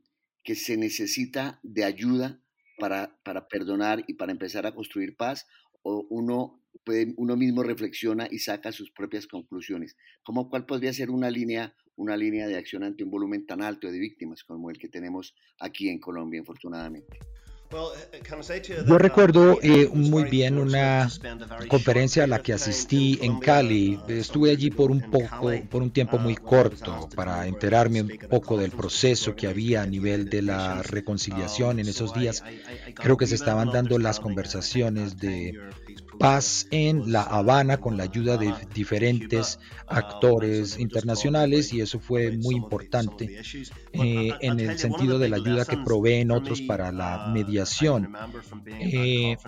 que 0.45 0.55
se 0.55 0.77
necesita 0.77 1.61
de 1.63 1.85
ayuda 1.85 2.43
para, 2.79 3.19
para 3.25 3.49
perdonar 3.49 4.05
y 4.07 4.15
para 4.15 4.33
empezar 4.33 4.67
a 4.67 4.75
construir 4.75 5.17
paz? 5.17 5.47
¿O 5.83 6.07
uno, 6.11 6.63
puede, 6.85 7.15
uno 7.17 7.37
mismo 7.37 7.63
reflexiona 7.63 8.29
y 8.31 8.39
saca 8.41 8.73
sus 8.73 8.91
propias 8.91 9.27
conclusiones? 9.27 9.97
¿Cómo, 10.23 10.51
¿Cuál 10.51 10.67
podría 10.67 10.93
ser 10.93 11.11
una 11.11 11.31
línea, 11.31 11.75
una 11.97 12.17
línea 12.17 12.47
de 12.47 12.57
acción 12.57 12.83
ante 12.83 13.05
un 13.05 13.11
volumen 13.11 13.47
tan 13.47 13.63
alto 13.63 13.91
de 13.91 13.99
víctimas 13.99 14.45
como 14.45 14.71
el 14.71 14.79
que 14.79 14.89
tenemos 14.89 15.35
aquí 15.59 15.89
en 15.89 16.01
Colombia, 16.01 16.39
infortunadamente? 16.39 17.19
Eh, 17.73 18.21
eh, 18.59 18.85
Yo 18.85 18.99
recuerdo 18.99 19.59
eh, 19.63 19.89
muy 19.93 20.25
bien 20.25 20.59
una 20.59 21.09
conferencia 21.69 22.25
a 22.25 22.27
la 22.27 22.41
que 22.41 22.53
asistí 22.53 23.19
en 23.23 23.39
Cali. 23.39 24.01
Estuve 24.09 24.51
allí 24.51 24.71
por 24.71 24.91
un 24.91 25.01
poco, 25.01 25.53
por 25.71 25.83
un 25.83 25.91
tiempo 25.93 26.19
muy 26.19 26.35
corto, 26.35 27.09
para 27.15 27.47
enterarme 27.47 28.03
un 28.03 28.19
poco 28.29 28.57
del 28.57 28.73
proceso 28.73 29.37
que 29.37 29.47
había 29.47 29.83
a 29.83 29.87
nivel 29.87 30.29
de 30.29 30.43
la 30.43 30.83
reconciliación 30.83 31.79
en 31.79 31.89
esos 31.89 32.13
días. 32.13 32.43
Creo 32.95 33.17
que 33.17 33.29
se 33.29 33.37
estaban 33.37 33.71
dando 33.71 33.99
las 33.99 34.19
conversaciones 34.19 35.17
de 35.19 35.57
paz 36.21 36.67
en 36.71 37.11
La 37.11 37.23
Habana 37.23 37.79
con 37.79 37.97
la 37.97 38.05
ayuda 38.05 38.37
de 38.37 38.53
diferentes 38.75 39.59
actores 39.87 40.79
internacionales 40.79 41.73
y 41.73 41.81
eso 41.81 41.99
fue 41.99 42.37
muy 42.37 42.57
importante 42.57 43.41
eh, 43.93 44.33
en 44.43 44.61
el 44.61 44.79
sentido 44.79 45.19
de 45.19 45.31
la 45.31 45.37
ayuda 45.37 45.65
que 45.65 45.79
proveen 45.79 46.31
otros 46.31 46.61
para 46.61 46.93
la 46.93 47.31
mediación. 47.33 48.15
Eh, 48.67 49.39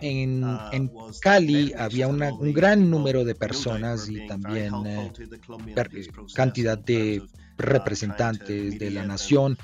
en, 0.00 0.44
en, 0.72 0.90
Cali 1.20 1.74
había 1.76 2.08
un 2.08 2.52
gran 2.54 2.90
número 2.90 3.26
de 3.26 3.34
personas 3.34 4.08
y 4.08 4.26
también 4.26 4.72
eh, 4.86 5.12
cantidad 6.34 6.78
de 6.78 7.22
representantes 7.58 8.78
de 8.78 8.90
la 8.90 9.04
nación. 9.04 9.58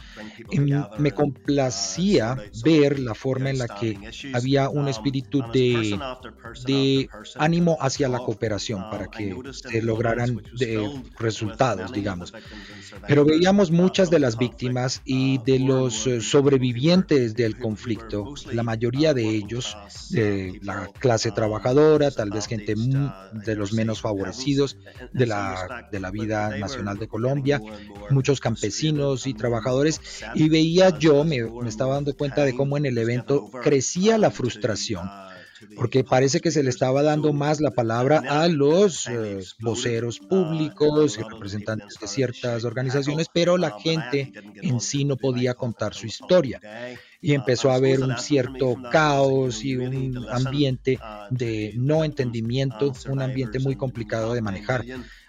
Me 0.98 1.12
complacía 1.12 2.36
ver 2.64 2.98
la 2.98 3.14
forma 3.14 3.50
en 3.50 3.58
la 3.58 3.68
que 3.68 3.98
había 4.32 4.68
un 4.68 4.88
espíritu 4.88 5.42
de, 5.52 5.98
de 6.66 7.08
ánimo 7.36 7.78
hacia 7.80 8.08
la 8.08 8.18
cooperación 8.18 8.90
para 8.90 9.06
que 9.06 9.34
se 9.52 9.82
lograran 9.82 10.42
resultados, 11.18 11.92
digamos. 11.92 12.32
Pero 13.06 13.24
veíamos 13.24 13.70
muchas 13.70 14.10
de 14.10 14.18
las 14.18 14.36
víctimas 14.38 15.02
y 15.04 15.38
de 15.38 15.58
los 15.58 16.06
eh, 16.06 16.20
sobrevivientes 16.20 17.34
del 17.34 17.58
conflicto, 17.58 18.34
la 18.52 18.62
mayoría 18.62 19.14
de 19.14 19.28
ellos 19.28 19.76
de 20.10 20.58
la 20.62 20.88
clase 20.98 21.30
trabajadora, 21.30 22.10
tal 22.10 22.30
vez 22.30 22.46
gente 22.46 22.74
de 22.74 23.54
los 23.54 23.72
menos 23.72 24.00
favorecidos 24.00 24.76
de 25.12 25.26
la, 25.26 25.88
de 25.90 26.00
la 26.00 26.10
vida 26.10 26.56
nacional 26.58 26.98
de 26.98 27.08
Colombia, 27.08 27.60
muchos 28.10 28.40
campesinos 28.40 29.26
y 29.26 29.34
trabajadores, 29.34 30.00
y 30.34 30.48
veía 30.48 30.98
yo, 30.98 31.24
me, 31.24 31.38
estaba 31.66 31.94
dando 31.94 32.14
cuenta 32.14 32.44
de 32.44 32.54
cómo 32.54 32.76
en 32.76 32.86
el 32.86 32.98
evento 32.98 33.50
crecía 33.62 34.18
la 34.18 34.30
frustración 34.30 35.08
porque 35.76 36.04
parece 36.04 36.40
que 36.40 36.50
se 36.50 36.62
le 36.62 36.70
estaba 36.70 37.02
dando 37.02 37.32
más 37.32 37.60
la 37.60 37.70
palabra 37.70 38.22
a 38.28 38.48
los 38.48 39.06
eh, 39.08 39.40
voceros 39.60 40.18
públicos 40.18 41.18
y 41.18 41.22
representantes 41.22 41.98
de 42.00 42.06
ciertas 42.06 42.64
organizaciones, 42.64 43.28
pero 43.32 43.56
la 43.56 43.78
gente 43.78 44.32
en 44.62 44.80
sí 44.80 45.04
no 45.04 45.16
podía 45.16 45.54
contar 45.54 45.94
su 45.94 46.06
historia. 46.06 46.60
Y 47.20 47.32
empezó 47.32 47.70
a 47.70 47.76
haber 47.76 48.00
un 48.00 48.18
cierto 48.18 48.76
caos 48.90 49.64
y 49.64 49.76
un 49.76 50.26
ambiente 50.28 50.98
de 51.30 51.72
no 51.76 52.04
entendimiento, 52.04 52.92
un 53.08 53.22
ambiente 53.22 53.58
muy 53.58 53.76
complicado 53.76 54.34
de 54.34 54.42
manejar. 54.42 54.84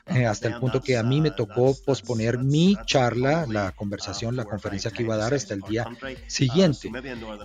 Eh, 0.07 0.25
hasta 0.27 0.47
el 0.47 0.59
punto 0.59 0.81
que 0.81 0.97
a 0.97 1.03
mí 1.03 1.19
me 1.19 1.31
tocó 1.31 1.75
posponer 1.83 2.37
mi 2.37 2.77
charla, 2.85 3.47
la 3.49 3.71
conversación, 3.71 4.35
la 4.35 4.45
conferencia 4.45 4.91
que 4.91 5.01
iba 5.01 5.15
a 5.15 5.17
dar 5.17 5.33
hasta 5.33 5.55
el 5.55 5.61
día 5.61 5.87
siguiente. 6.27 6.91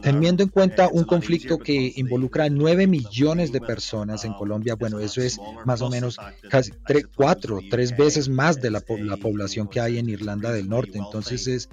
Teniendo 0.02 0.42
en 0.42 0.50
cuenta 0.50 0.88
un 0.92 1.04
conflicto 1.04 1.58
que 1.58 1.94
involucra 1.96 2.44
a 2.44 2.50
9 2.50 2.86
millones 2.86 3.50
de 3.50 3.62
personas 3.62 4.26
en 4.26 4.34
Colombia, 4.34 4.74
bueno, 4.74 4.98
eso 4.98 5.22
es 5.22 5.38
más 5.64 5.80
o 5.80 5.88
menos 5.88 6.18
casi 6.50 6.72
3, 6.86 7.06
4, 7.16 7.60
3 7.70 7.96
veces 7.96 8.28
más 8.28 8.60
de 8.60 8.70
la, 8.70 8.84
la 8.98 9.16
población 9.16 9.66
que 9.66 9.80
hay 9.80 9.98
en 9.98 10.10
Irlanda 10.10 10.52
del 10.52 10.68
Norte. 10.68 10.98
Entonces 10.98 11.46
es 11.46 11.68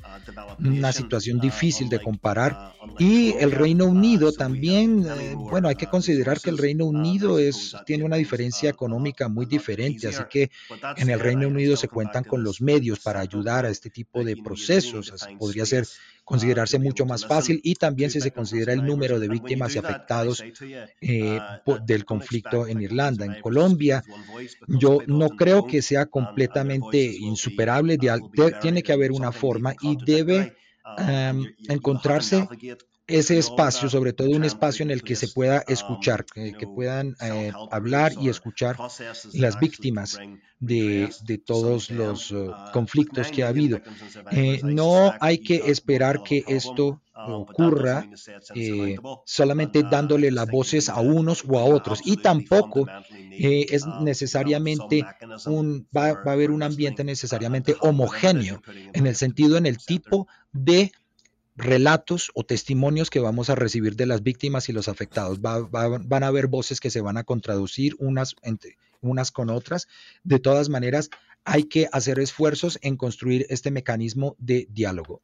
una 0.60 0.94
situación 0.94 1.40
difícil 1.40 1.90
de 1.90 2.00
comparar. 2.00 2.74
Y 2.98 3.34
el 3.34 3.52
Reino 3.52 3.86
Unido 3.86 4.32
también, 4.32 5.06
eh, 5.06 5.36
bueno, 5.36 5.68
hay 5.68 5.76
que 5.76 5.88
considerar 5.88 6.40
que 6.40 6.50
el 6.50 6.58
Reino 6.58 6.86
Unido 6.86 7.38
es, 7.38 7.76
tiene 7.86 8.06
una 8.06 8.16
diferencia 8.16 8.70
económica 8.70 9.28
muy 9.28 9.46
diferente, 9.46 10.08
así 10.08 10.24
que 10.30 10.50
en 10.98 11.10
el 11.10 11.20
Reino 11.20 11.48
Unido 11.48 11.76
se 11.76 11.88
cuentan 11.88 12.24
con 12.24 12.44
los 12.44 12.62
medios 12.62 13.00
para 13.00 13.20
ayudar 13.20 13.66
a 13.66 13.70
este 13.70 13.90
tipo 13.90 14.24
de 14.24 14.38
procesos. 14.38 15.14
podría 15.40 15.66
ser 15.66 15.88
considerarse 16.24 16.78
mucho 16.78 17.06
más 17.06 17.26
fácil 17.26 17.62
y 17.64 17.76
también 17.76 18.12
si 18.12 18.20
se 18.20 18.32
considera 18.32 18.74
el 18.74 18.86
número 18.86 19.18
de 19.18 19.30
víctimas 19.30 19.76
y 19.76 19.78
afectados 19.78 20.44
eh, 21.00 21.40
del 21.86 22.04
conflicto 22.04 22.68
en 22.68 22.82
Irlanda. 22.82 23.26
En 23.26 23.40
Colombia, 23.40 24.04
yo 24.68 25.00
no 25.08 25.30
creo 25.30 25.66
que 25.66 25.82
sea 25.82 26.06
completamente 26.08 27.02
insuperable, 27.02 27.98
tiene 28.62 28.84
que 28.84 28.92
haber 28.94 29.12
una 29.14 29.32
forma 29.32 29.74
y 29.82 29.96
debe 30.04 30.58
em, 30.98 31.46
encontrarse 31.70 32.46
ese 33.08 33.38
espacio, 33.38 33.90
sobre 33.90 34.12
todo 34.12 34.30
un 34.30 34.44
espacio 34.44 34.84
en 34.84 34.92
el 34.92 35.02
que 35.02 35.16
se 35.16 35.30
pueda 35.30 35.64
escuchar, 35.68 36.26
que, 36.26 36.68
puedan 36.68 37.16
eh, 37.22 37.52
hablar 37.72 38.12
y 38.20 38.28
escuchar 38.28 38.78
las 39.34 39.60
víctimas 39.60 40.20
de, 40.60 41.10
todos 41.46 41.90
los 41.90 42.32
uh, 42.32 42.54
conflictos 42.74 43.32
que 43.32 43.44
ha 43.44 43.48
habido. 43.48 43.80
Eh, 44.32 44.60
no 44.64 45.14
hay 45.22 45.38
que 45.38 45.56
esperar 45.68 46.22
que 46.24 46.44
esto 46.48 47.02
ocurra 47.14 48.08
eh, 48.54 48.98
solamente 49.26 49.84
dándole 49.84 50.30
las 50.30 50.48
voces 50.48 50.90
a 50.90 51.00
unos 51.00 51.44
o 51.48 51.58
a 51.58 51.64
otros 51.64 52.02
y 52.06 52.18
tampoco 52.18 52.86
es 53.32 53.86
necesariamente 54.02 55.04
un 55.48 55.88
va, 55.96 56.14
va 56.14 56.32
a 56.32 56.34
haber 56.34 56.52
un 56.52 56.62
ambiente 56.62 57.04
necesariamente 57.04 57.76
homogéneo 57.80 58.62
en 58.94 59.08
el 59.08 59.16
sentido 59.16 59.58
en 59.58 59.66
el 59.66 59.78
tipo 59.78 60.28
de 60.52 60.92
relatos 61.58 62.32
o 62.36 62.44
testimonios 62.44 63.10
que 63.10 63.20
vamos 63.20 63.50
a 63.50 63.56
recibir 63.56 63.96
de 63.96 64.06
las 64.06 64.22
víctimas 64.24 64.70
y 64.70 64.74
los 64.74 64.88
afectados. 64.88 65.42
van 65.42 66.24
a 66.24 66.28
haber 66.28 66.48
voces 66.48 66.80
que 66.80 66.92
se 66.92 67.02
van 67.02 67.18
a 67.18 67.24
contraducir 67.24 67.96
unas, 68.00 68.36
entre, 68.44 68.78
unas 69.02 69.32
con 69.32 69.50
otras. 69.50 69.88
De 70.24 70.40
todas 70.40 70.70
maneras, 70.70 71.10
hay 71.44 71.64
que 71.64 71.90
hacer 71.92 72.20
esfuerzos 72.20 72.78
en 72.82 72.96
construir 72.96 73.46
este 73.50 73.72
mecanismo 73.72 74.36
de 74.38 74.68
diálogo. 74.70 75.22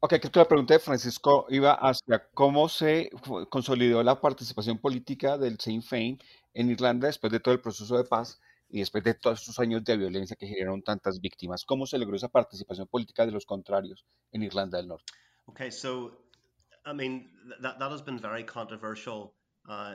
Ok, 0.00 0.10
creo 0.20 0.30
que 0.30 0.38
la 0.38 0.48
pregunta 0.48 0.74
de 0.74 0.80
Francisco 0.80 1.46
iba 1.48 1.72
hacia 1.72 2.28
cómo 2.32 2.68
se 2.68 3.10
consolidó 3.48 4.02
la 4.04 4.20
participación 4.20 4.78
política 4.78 5.38
del 5.38 5.58
Sinn 5.58 5.82
Féin 5.82 6.18
en 6.54 6.70
Irlanda 6.70 7.08
después 7.08 7.32
de 7.32 7.40
todo 7.40 7.54
el 7.54 7.60
proceso 7.60 7.96
de 7.96 8.04
paz 8.04 8.40
y 8.68 8.80
después 8.80 9.04
de 9.04 9.14
todos 9.14 9.40
estos 9.40 9.58
años 9.58 9.82
de 9.84 9.96
violencia 9.96 10.36
que 10.36 10.46
generaron 10.46 10.82
tantas 10.82 11.20
víctimas, 11.20 11.64
¿cómo 11.64 11.86
se 11.86 11.98
logró 11.98 12.16
esa 12.16 12.28
participación 12.28 12.86
política 12.86 13.24
de 13.24 13.32
los 13.32 13.46
contrarios 13.46 14.04
en 14.32 14.42
Irlanda 14.42 14.78
del 14.78 14.88
Norte? 14.88 15.12
Okay, 15.46 15.70
so 15.70 16.12
I 16.84 16.92
mean 16.92 17.30
that 17.62 17.78
that 17.78 17.90
has 17.90 18.04
been 18.04 18.18
very 18.20 18.44
controversial 18.44 19.32
uh, 19.68 19.94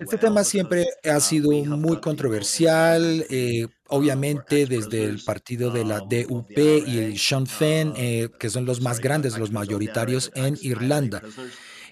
este 0.00 0.18
tema 0.18 0.44
siempre 0.44 0.86
ha 1.04 1.16
uh, 1.16 1.20
sido 1.20 1.50
muy 1.50 2.00
controversial, 2.00 3.24
eh, 3.30 3.64
uh, 3.64 3.70
obviamente 3.88 4.66
desde 4.66 5.04
el 5.04 5.22
partido 5.22 5.70
de 5.70 5.84
la 5.84 6.00
DUP 6.00 6.58
y 6.58 7.16
Sinn 7.16 7.46
Féin, 7.46 7.92
eh, 7.96 8.28
que 8.38 8.50
son 8.50 8.64
los 8.64 8.80
más 8.80 9.00
grandes, 9.00 9.38
los 9.38 9.52
mayoritarios 9.52 10.32
en 10.34 10.58
Irlanda. 10.60 11.22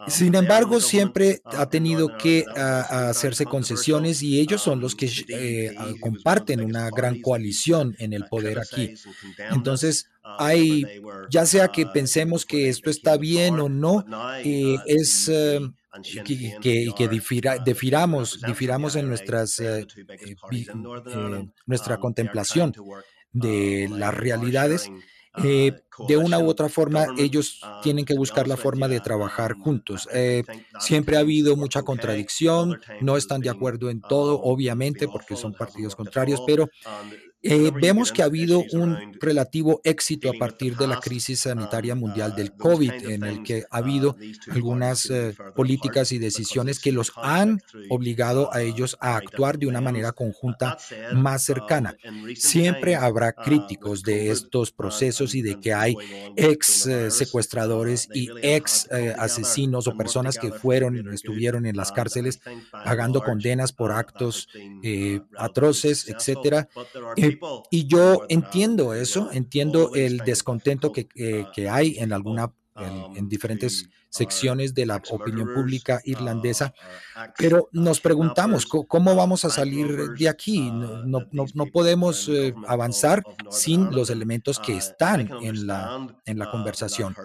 Sin 0.09 0.35
embargo, 0.35 0.81
siempre 0.81 1.41
ha 1.45 1.69
tenido 1.69 2.17
que 2.17 2.45
hacerse 2.55 3.45
concesiones 3.45 4.23
y 4.23 4.41
ellos 4.41 4.63
son 4.63 4.81
los 4.81 4.95
que 4.95 5.11
eh, 5.29 5.75
comparten 6.01 6.61
una 6.61 6.91
gran 6.91 7.21
coalición 7.21 7.95
en 7.99 8.13
el 8.13 8.27
poder 8.27 8.59
aquí. 8.59 8.95
Entonces, 9.51 10.11
hay, 10.39 10.85
ya 11.31 11.47
sea 11.47 11.69
que 11.69 11.87
pensemos 11.87 12.45
que 12.47 12.69
esto 12.69 12.91
está 12.91 13.17
bien 13.17 13.61
o 13.61 13.69
no, 13.69 14.05
eh, 14.45 14.77
es 14.87 15.29
eh, 15.29 15.61
que, 16.61 16.93
que, 16.97 17.09
difiramos, 17.09 18.41
difiramos 18.47 18.97
en 18.97 19.09
nuestras, 19.09 19.63
nuestra 21.67 21.99
contemplación 21.99 22.73
de 23.33 23.89
las 23.91 24.15
realidades. 24.15 24.91
Eh, 25.37 25.73
de 25.97 26.17
una 26.17 26.39
u 26.41 26.49
otra 26.49 26.69
forma, 26.69 27.11
ellos 27.15 27.77
tienen 27.81 28.05
que 28.05 28.15
buscar 28.15 28.49
la 28.49 28.57
forma 28.57 28.89
de 28.89 29.01
trabajar 29.01 29.55
juntos. 29.55 30.09
Eh, 30.13 30.45
siempre 30.77 31.17
ha 31.17 31.21
habido 31.21 31.57
mucha 31.57 31.83
contradicción, 31.83 32.79
no 32.99 33.17
están 33.17 33.43
de 33.43 33.51
acuerdo 33.51 33.91
en 33.91 34.03
todo, 34.03 34.41
obviamente, 34.43 35.09
porque 35.09 35.37
son 35.37 35.55
partidos 35.55 35.95
contrarios, 35.97 36.41
pero 36.41 36.73
eh, 37.47 37.71
vemos 37.79 38.11
que 38.11 38.23
ha 38.23 38.25
habido 38.25 38.65
un 38.73 38.97
relativo 39.21 39.83
éxito 39.85 40.31
a 40.31 40.33
partir 40.39 40.79
de 40.79 40.87
la 40.87 40.99
crisis 40.99 41.41
sanitaria 41.41 41.95
mundial 41.95 42.35
del 42.35 42.53
COVID, 42.53 42.91
en 43.11 43.23
el 43.23 43.43
que 43.43 43.67
ha 43.71 43.77
habido 43.77 44.17
algunas 44.51 45.11
eh, 45.11 45.35
políticas 45.55 46.11
y 46.13 46.19
decisiones 46.19 46.81
que 46.81 46.91
los 46.91 47.13
han 47.17 47.61
obligado 47.91 48.51
a 48.51 48.63
ellos 48.63 48.97
a 48.99 49.17
actuar 49.17 49.59
de 49.59 49.67
una 49.67 49.83
manera 49.83 50.13
conjunta 50.13 50.79
más 51.13 51.45
cercana. 51.45 51.95
Siempre 52.35 52.97
habrá 52.97 53.33
críticos 53.33 54.03
de 54.03 54.31
estos 54.31 54.73
procesos 54.73 55.35
y 55.35 55.43
de 55.43 55.61
que 55.61 55.75
hay 55.75 55.97
ex 56.37 56.87
eh, 56.87 57.11
secuestradores 57.11 58.09
y 58.15 58.31
ex 58.43 58.89
asesinos 59.19 59.87
o 59.87 59.97
personas 59.99 60.39
que 60.39 60.51
fueron, 60.51 61.13
estuvieron 61.13 61.67
en 61.67 61.77
las 61.77 61.93
cárceles 61.93 62.41
pagando 62.71 63.23
condenas 63.23 63.73
por 63.75 63.93
actos 63.93 64.49
atroces, 65.37 66.09
etcétera 66.09 66.69
y 67.71 67.87
yo 67.87 68.27
entiendo 68.29 68.95
eso, 68.95 69.31
entiendo 69.33 69.95
el 69.95 70.19
descontento 70.19 70.93
que, 70.93 71.09
eh, 71.15 71.45
que 71.55 71.69
hay 71.69 71.97
en 71.99 72.13
alguna, 72.13 72.53
en 72.77 73.29
diferentes 73.29 73.89
secciones 74.15 74.75
de 74.75 74.87
la 74.87 75.03
opinión 75.11 75.53
pública 75.53 76.01
irlandesa, 76.05 76.73
pero 77.37 77.69
nos 77.73 78.01
preguntamos 78.01 78.65
cómo 78.65 79.17
vamos 79.17 79.45
a 79.45 79.51
salir 79.51 80.11
de 80.17 80.29
aquí. 80.29 80.71
No, 80.71 81.27
no, 81.33 81.47
no 81.53 81.67
podemos 81.67 82.29
eh, 82.29 82.55
avanzar 82.69 83.25
sin 83.51 83.91
los 83.91 84.11
elementos 84.11 84.61
que 84.61 84.77
están 84.77 85.29
en 85.43 85.67
la, 85.67 86.07
en 86.27 86.39
la 86.39 86.49
conversación. 86.49 87.17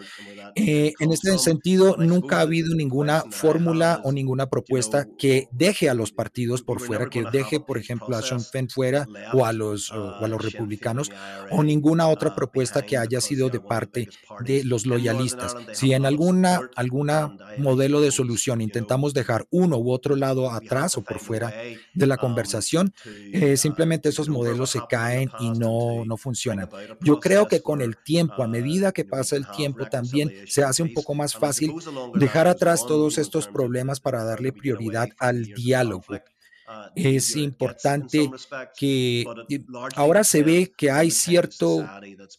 Eh, 0.56 0.93
en 0.99 1.12
este 1.12 1.38
sentido, 1.38 1.95
nunca 1.97 2.38
ha 2.38 2.41
habido 2.41 2.73
ninguna 2.75 3.23
fórmula 3.30 4.02
o 4.04 4.12
ninguna 4.12 4.47
propuesta 4.47 5.06
que 5.17 5.47
deje 5.52 5.89
a 5.89 5.93
los 5.93 6.12
partidos 6.12 6.63
por 6.63 6.80
fuera, 6.80 7.08
que 7.08 7.23
deje, 7.32 7.60
por 7.60 7.78
ejemplo, 7.78 8.17
a 8.17 8.23
Sean 8.23 8.43
Penn 8.52 8.67
fuera 8.67 9.06
o 9.34 9.45
a 9.45 9.54
los, 9.54 9.91
o 9.91 10.25
a 10.25 10.28
los 10.28 10.41
republicanos, 10.41 11.12
o 11.52 11.63
ninguna 11.63 12.08
otra 12.08 12.34
propuesta 12.34 12.82
que 12.82 12.97
haya 12.97 13.21
sido 13.21 13.49
de 13.49 13.60
parte 13.60 14.10
de 14.39 14.63
los 14.63 14.88
loyalistas. 14.88 15.56
Si 15.73 15.93
en 15.93 16.08
alguna 16.08 16.62
algún 16.79 17.11
modelo 17.57 17.99
de 17.99 18.09
solución 18.09 18.61
intentamos 18.61 19.13
dejar 19.13 19.45
uno 19.49 19.77
u 19.77 19.91
otro 19.91 20.15
lado 20.15 20.49
atrás 20.49 20.97
o 20.97 21.01
por 21.01 21.19
fuera 21.19 21.53
de 21.93 22.07
la 22.07 22.15
conversación, 22.15 22.93
eh, 23.33 23.57
simplemente 23.57 24.07
esos 24.07 24.29
modelos 24.29 24.69
se 24.69 24.79
caen 24.89 25.29
y 25.41 25.51
no, 25.51 26.05
no 26.05 26.15
funcionan. 26.15 26.69
Yo 27.01 27.19
creo 27.19 27.49
que 27.49 27.61
con 27.61 27.81
el 27.81 27.97
tiempo, 27.97 28.43
a 28.43 28.47
medida 28.47 28.93
que 28.93 29.03
pasa 29.03 29.35
el 29.35 29.45
tiempo, 29.51 29.87
también 29.87 30.31
se 30.47 30.63
hace 30.63 30.81
un 30.81 30.93
poco 30.93 31.13
más 31.13 31.33
fácil 31.33 31.73
dejar 32.15 32.47
atrás 32.47 32.85
todos 32.85 33.17
estos 33.17 33.47
problemas 33.47 33.99
para 33.99 34.23
darle 34.23 34.53
prioridad 34.53 35.09
al 35.19 35.43
diálogo 35.43 36.05
es 36.95 37.36
importante 37.36 38.29
que 38.77 39.25
ahora 39.95 40.23
se 40.23 40.43
ve 40.43 40.71
que 40.75 40.91
hay 40.91 41.12
cierto, 41.12 41.88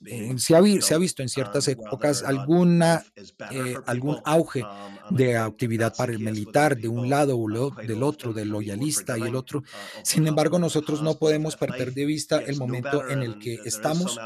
eh, 0.07 0.35
se, 0.38 0.57
ha, 0.57 0.62
se, 0.81 0.95
ha, 0.95 0.99
visto 0.99 1.23
en 1.23 1.29
ciertas 1.29 1.66
épocas 1.69 2.23
alguna, 2.23 3.05
eh, 3.51 3.77
algún 3.87 4.19
auge 4.25 4.64
de 5.11 5.37
actividad 5.37 5.95
paramilitar 5.97 6.77
de 6.77 6.88
un 6.88 7.09
lado 7.09 7.38
o 7.38 7.71
del 7.71 8.03
otro, 8.03 8.33
del 8.33 8.49
loyalista 8.49 9.19
y 9.19 9.23
el 9.23 9.35
otro. 9.35 9.62
Sin 10.03 10.27
embargo, 10.27 10.59
nosotros 10.59 11.03
no 11.03 11.14
podemos 11.19 11.57
perder 11.57 11.93
de 11.93 12.05
vista 12.05 12.38
el 12.38 12.57
momento 12.57 13.09
en 13.09 13.23
el 13.23 13.38
que 13.38 13.61
estamos 13.64 14.19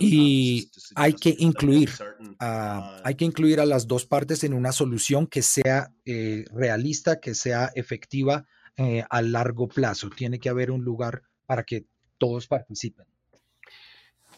y 0.00 0.70
hay 0.94 1.14
que 1.14 1.34
incluir, 1.38 1.90
a, 2.38 3.00
hay 3.04 3.14
que 3.14 3.24
incluir 3.24 3.60
a 3.60 3.66
las 3.66 3.86
dos 3.86 4.06
partes 4.06 4.44
en 4.44 4.52
una 4.52 4.72
solución 4.72 5.26
que 5.26 5.42
sea 5.42 5.92
eh, 6.04 6.44
realista, 6.52 7.20
que 7.20 7.34
sea 7.34 7.70
efectiva 7.74 8.46
eh, 8.78 9.04
a 9.10 9.22
largo 9.22 9.66
plazo. 9.66 10.08
Tiene 10.08 10.38
que 10.38 10.48
haber 10.48 10.70
un 10.70 10.84
lugar 10.84 11.22
para 11.46 11.64
que 11.64 11.86
todos 12.16 12.46
participen. 12.46 13.06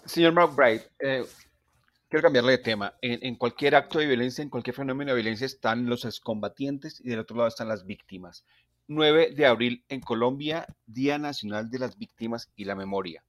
Señor 0.06 0.32
McBride, 0.32 0.82
eh, 0.98 1.26
quiero 2.08 2.22
cambiarle 2.22 2.52
de 2.52 2.58
tema. 2.58 2.94
En, 3.02 3.36
cualquier 3.36 3.74
acto 3.74 3.98
de 3.98 4.06
violencia, 4.06 4.42
en 4.42 4.48
cualquier 4.48 4.74
fenómeno 4.74 5.10
de 5.10 5.16
violencia 5.16 5.44
están 5.44 5.86
los 5.86 6.06
excombatientes 6.06 7.02
y 7.04 7.10
del 7.10 7.18
otro 7.18 7.36
lado 7.36 7.48
están 7.48 7.68
las 7.68 7.84
víctimas. 7.84 8.46
9 8.88 9.34
de 9.34 9.44
abril 9.44 9.84
en 9.90 10.00
Colombia, 10.00 10.66
Día 10.86 11.18
Nacional 11.18 11.70
de 11.70 11.78
las 11.78 11.98
Víctimas 11.98 12.50
y 12.56 12.64
la 12.64 12.74
Memoria. 12.74 13.22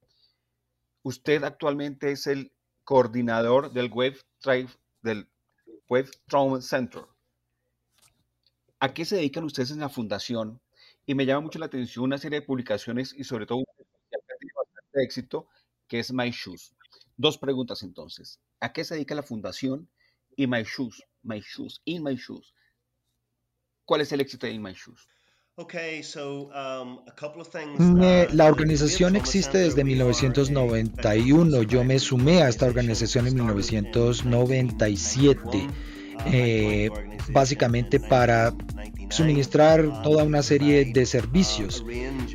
Usted 1.04 1.43
actualmente 1.43 2.12
es 2.12 2.26
el 2.26 2.54
coordinador 2.86 3.74
del 3.74 3.91
Web, 3.91 4.15
del 5.02 5.28
Web 5.89 6.10
Trauma 6.28 6.62
Center. 6.62 7.04
¿A 8.80 8.93
qué 8.93 9.04
se 9.04 9.17
dedican 9.17 9.43
ustedes 9.43 9.71
en 9.71 9.82
la 9.82 9.89
fundación? 9.89 10.62
Y 11.12 11.13
me 11.13 11.26
llama 11.26 11.41
mucho 11.41 11.60
la 11.60 11.65
atención 11.65 12.06
una 12.06 12.17
serie 12.17 12.39
de 12.39 12.45
publicaciones 12.45 13.13
y 13.17 13.26
sobre 13.26 13.45
todo 13.45 13.58
un 13.58 13.65
que 13.65 14.15
ha 14.15 14.19
tenido 14.39 14.56
bastante 14.56 15.04
éxito, 15.04 15.50
que 15.89 16.00
es 16.00 16.13
My 16.13 16.32
Shoes. 16.32 16.74
Dos 17.17 17.38
preguntas 17.38 17.84
entonces. 17.84 18.39
¿A 18.62 18.71
qué 18.71 18.86
se 18.86 18.93
dedica 18.93 19.13
la 19.13 19.21
fundación? 19.21 19.89
Y 20.38 20.47
My 20.47 20.63
Shoes, 20.63 21.04
My 21.21 21.41
Shoes, 21.41 21.82
In 21.84 22.02
My 22.02 22.15
Shoes. 22.15 22.54
¿Cuál 23.84 24.00
es 24.00 24.13
el 24.13 24.21
éxito 24.21 24.47
de 24.47 24.54
In 24.54 24.62
My 24.62 24.71
Shoes? 24.71 25.06
La 28.34 28.45
organización 28.45 29.17
existe 29.17 29.58
desde 29.58 29.84
1991. 29.84 31.63
Yo 31.63 31.84
me 31.84 32.00
sumé 32.00 32.41
a 32.41 32.47
esta 32.47 32.67
organización 32.67 33.28
en 33.28 33.36
1997, 33.36 35.67
eh, 36.28 36.89
básicamente 37.34 38.00
para 38.00 38.54
suministrar 39.12 40.02
toda 40.04 40.24
una 40.24 40.41
serie 40.41 40.86
de 40.86 41.06
servicios. 41.06 41.84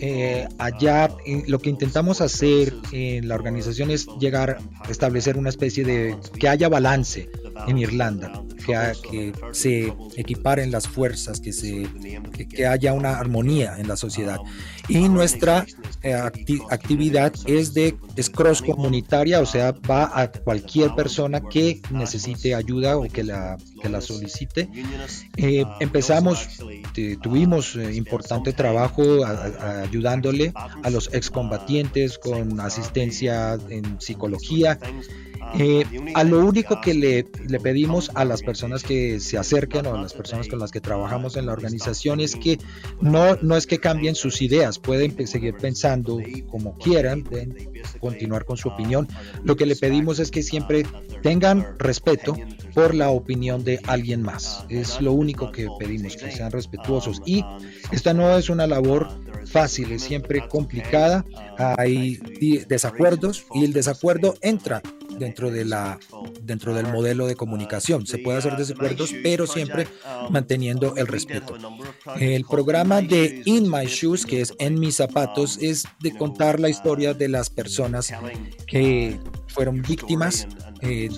Eh, 0.00 0.46
allá 0.58 1.10
lo 1.46 1.58
que 1.58 1.70
intentamos 1.70 2.20
hacer 2.20 2.74
en 2.92 3.28
la 3.28 3.34
organización 3.34 3.90
es 3.90 4.06
llegar 4.20 4.58
a 4.80 4.90
establecer 4.90 5.36
una 5.36 5.48
especie 5.48 5.84
de 5.84 6.16
que 6.38 6.48
haya 6.48 6.68
balance 6.68 7.28
en 7.66 7.78
Irlanda, 7.78 8.42
que, 8.66 9.32
se 9.52 9.94
equiparen 10.16 10.70
las 10.70 10.88
fuerzas, 10.88 11.40
que, 11.40 11.52
se, 11.52 11.86
que, 12.48 12.66
haya 12.66 12.92
una 12.92 13.18
armonía 13.18 13.76
en 13.78 13.88
la 13.88 13.96
sociedad. 13.96 14.38
Y 14.88 15.08
nuestra 15.08 15.66
eh, 16.02 16.14
actividad 16.14 17.32
es 17.46 17.74
de 17.74 17.96
cross 18.32 18.62
comunitaria, 18.62 19.40
o 19.40 19.46
sea, 19.46 19.72
va 19.88 20.10
a 20.20 20.30
cualquier 20.30 20.94
persona 20.94 21.40
que 21.40 21.80
necesite 21.90 22.54
ayuda 22.54 22.96
o 22.96 23.08
que 23.08 23.22
la, 23.22 23.56
que 23.80 23.88
la 23.88 24.00
solicite. 24.00 24.68
Eh, 25.36 25.64
empezamos, 25.80 26.48
tuvimos 27.22 27.76
eh, 27.76 27.94
importante 27.94 28.52
trabajo 28.52 29.24
ayudándole 29.24 30.52
a 30.54 30.90
los 30.90 31.12
excombatientes 31.12 32.18
con 32.18 32.60
asistencia 32.60 33.58
en 33.68 34.00
psicología 34.00 34.78
eh, 35.54 35.84
a 36.14 36.24
lo 36.24 36.44
único 36.44 36.80
que 36.80 36.94
le, 36.94 37.24
pedimos 37.60 38.10
a 38.14 38.24
las 38.24 38.42
personas 38.42 38.82
que 38.82 39.20
se 39.20 39.38
acerquen 39.38 39.86
o 39.86 39.94
a 39.94 40.02
las 40.02 40.12
personas 40.12 40.48
con 40.48 40.58
las 40.58 40.70
que 40.70 40.80
trabajamos 40.80 41.36
en 41.36 41.46
la 41.46 41.52
organización 41.52 42.20
es 42.20 42.36
que 42.36 42.58
no, 43.00 43.36
no 43.36 43.56
es 43.56 43.66
que 43.66 43.78
cambien 43.78 44.14
sus 44.14 44.42
ideas, 44.42 44.78
pueden 44.78 45.26
seguir 45.26 45.56
pensando 45.56 46.18
como 46.50 46.76
quieran, 46.78 47.24
continuar 48.00 48.44
con 48.44 48.56
su 48.56 48.68
opinión. 48.68 49.08
Lo 49.44 49.56
que 49.56 49.66
le 49.66 49.76
pedimos 49.76 50.18
es 50.18 50.30
que 50.30 50.42
siempre 50.42 50.84
tengan 51.22 51.66
respeto 51.78 52.36
por 52.74 52.94
la 52.94 53.10
opinión 53.10 53.64
de 53.64 53.80
alguien 53.86 54.22
más. 54.22 54.64
Es 54.68 55.00
lo 55.00 55.12
único 55.12 55.52
que 55.52 55.68
pedimos, 55.78 56.16
que 56.16 56.30
sean 56.30 56.52
respetuosos. 56.52 57.22
Y 57.24 57.44
esta 57.92 58.12
no 58.12 58.36
es 58.36 58.50
una 58.50 58.66
labor 58.66 59.08
fácil, 59.46 59.92
es 59.92 60.02
siempre 60.02 60.46
complicada. 60.48 61.24
Hay 61.78 62.18
desacuerdos 62.68 63.46
y 63.54 63.64
el 63.64 63.72
desacuerdo 63.72 64.34
entra 64.42 64.82
dentro, 65.18 65.50
de 65.50 65.64
la, 65.64 65.98
dentro 66.42 66.74
del 66.74 66.86
modelo 66.86 67.26
de 67.26 67.36
comunicación. 67.36 68.06
Se 68.06 68.18
puede 68.18 68.38
hacer 68.38 68.56
desacuerdos, 68.56 69.14
pero 69.22 69.46
siempre 69.46 69.86
manteniendo 70.30 70.96
el 70.96 71.06
respeto. 71.06 71.56
El 72.18 72.44
programa 72.44 73.02
de 73.02 73.42
In 73.44 73.70
My 73.70 73.86
Shoes, 73.86 74.26
que 74.26 74.40
es 74.40 74.54
En 74.58 74.78
mis 74.78 74.96
zapatos, 74.96 75.58
es 75.60 75.84
de 76.00 76.16
contar 76.16 76.60
la 76.60 76.68
historia 76.68 77.14
de 77.14 77.28
las 77.28 77.50
personas 77.50 78.12
que 78.66 79.18
fueron 79.56 79.80
víctimas 79.80 80.46
eh, 80.82 81.08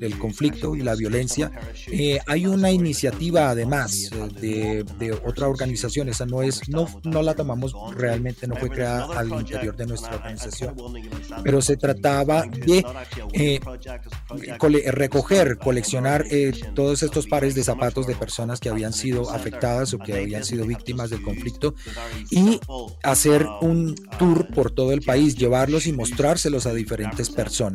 del 0.00 0.18
conflicto 0.18 0.74
y 0.74 0.80
la 0.80 0.94
violencia. 0.94 1.52
Eh, 1.88 2.18
hay 2.26 2.46
una 2.46 2.70
iniciativa 2.70 3.50
además 3.50 4.10
eh, 4.40 4.84
de, 4.98 5.12
otra 5.12 5.48
organización, 5.48 6.08
esa 6.08 6.24
no 6.24 6.42
es, 6.42 6.66
no, 6.70 6.88
no 7.04 7.20
la 7.20 7.34
tomamos 7.34 7.74
realmente, 7.94 8.46
no 8.46 8.56
fue 8.56 8.70
creada 8.70 9.18
al 9.18 9.28
interior 9.28 9.76
de 9.76 9.86
nuestra 9.86 10.14
organización, 10.14 10.74
pero 11.42 11.60
se 11.60 11.76
trataba 11.76 12.44
de 12.46 13.60
recoger, 14.90 15.58
coleccionar 15.58 16.24
todos 16.74 17.02
estos 17.02 17.26
pares 17.26 17.54
de 17.54 17.62
zapatos 17.62 18.06
de 18.06 18.14
personas 18.14 18.58
que 18.60 18.70
habían 18.70 18.94
sido 18.94 19.30
afectadas 19.30 19.92
o 19.92 19.98
que 19.98 20.14
habían 20.14 20.44
sido 20.44 20.66
víctimas 20.66 21.10
del 21.10 21.22
conflicto 21.22 21.74
y 22.30 22.58
hacer 23.02 23.46
un 23.60 23.94
tour 24.18 24.48
por 24.54 24.70
todo 24.70 24.92
el 24.92 25.02
país, 25.02 25.36
llevarlos 25.36 25.86
y 25.86 25.92
mostrárselos 25.92 26.66
a 26.66 26.72
diferentes 26.72 27.28
personas, 27.30 27.73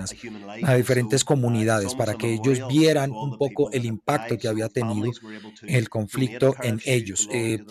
a 0.64 0.74
diferentes 0.76 1.24
comunidades 1.24 1.96
para 1.96 2.16
que 2.16 2.34
ellos 2.34 2.68
vieran 2.68 3.12
un 3.12 3.38
poco 3.38 3.72
el 3.72 3.86
impacto 3.86 4.38
que 4.38 4.48
había 4.48 4.70
tenido 4.70 5.12
el 5.64 5.90
conflicto 5.90 6.56
en 6.62 6.82
ellos. 6.86 7.28
Eh, 7.32 7.64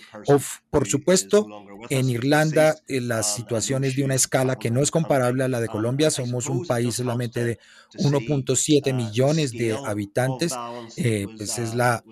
por 0.71 0.87
supuesto, 0.87 1.47
en 1.91 2.11
Irlanda 2.11 2.77
eh, 2.89 3.01
la 3.01 3.23
situación 3.23 3.85
es 3.85 3.97
de 3.97 4.05
una 4.05 4.15
escala 4.15 4.57
que 4.57 4.71
no 4.71 4.83
es 4.83 4.91
comparable 4.91 5.45
a 5.45 5.49
la 5.49 5.61
de 5.61 5.69
Colombia. 5.69 6.11
Somos 6.11 6.47
un 6.47 6.67
país 6.67 6.97
solamente 6.97 7.45
de 7.45 7.59
1.7 7.95 8.93
millones 8.95 9.53
de 9.53 9.77
habitantes. 9.87 10.55
Eh, 10.97 11.27
pues 11.37 11.59
es 11.59 11.75
la 11.75 12.03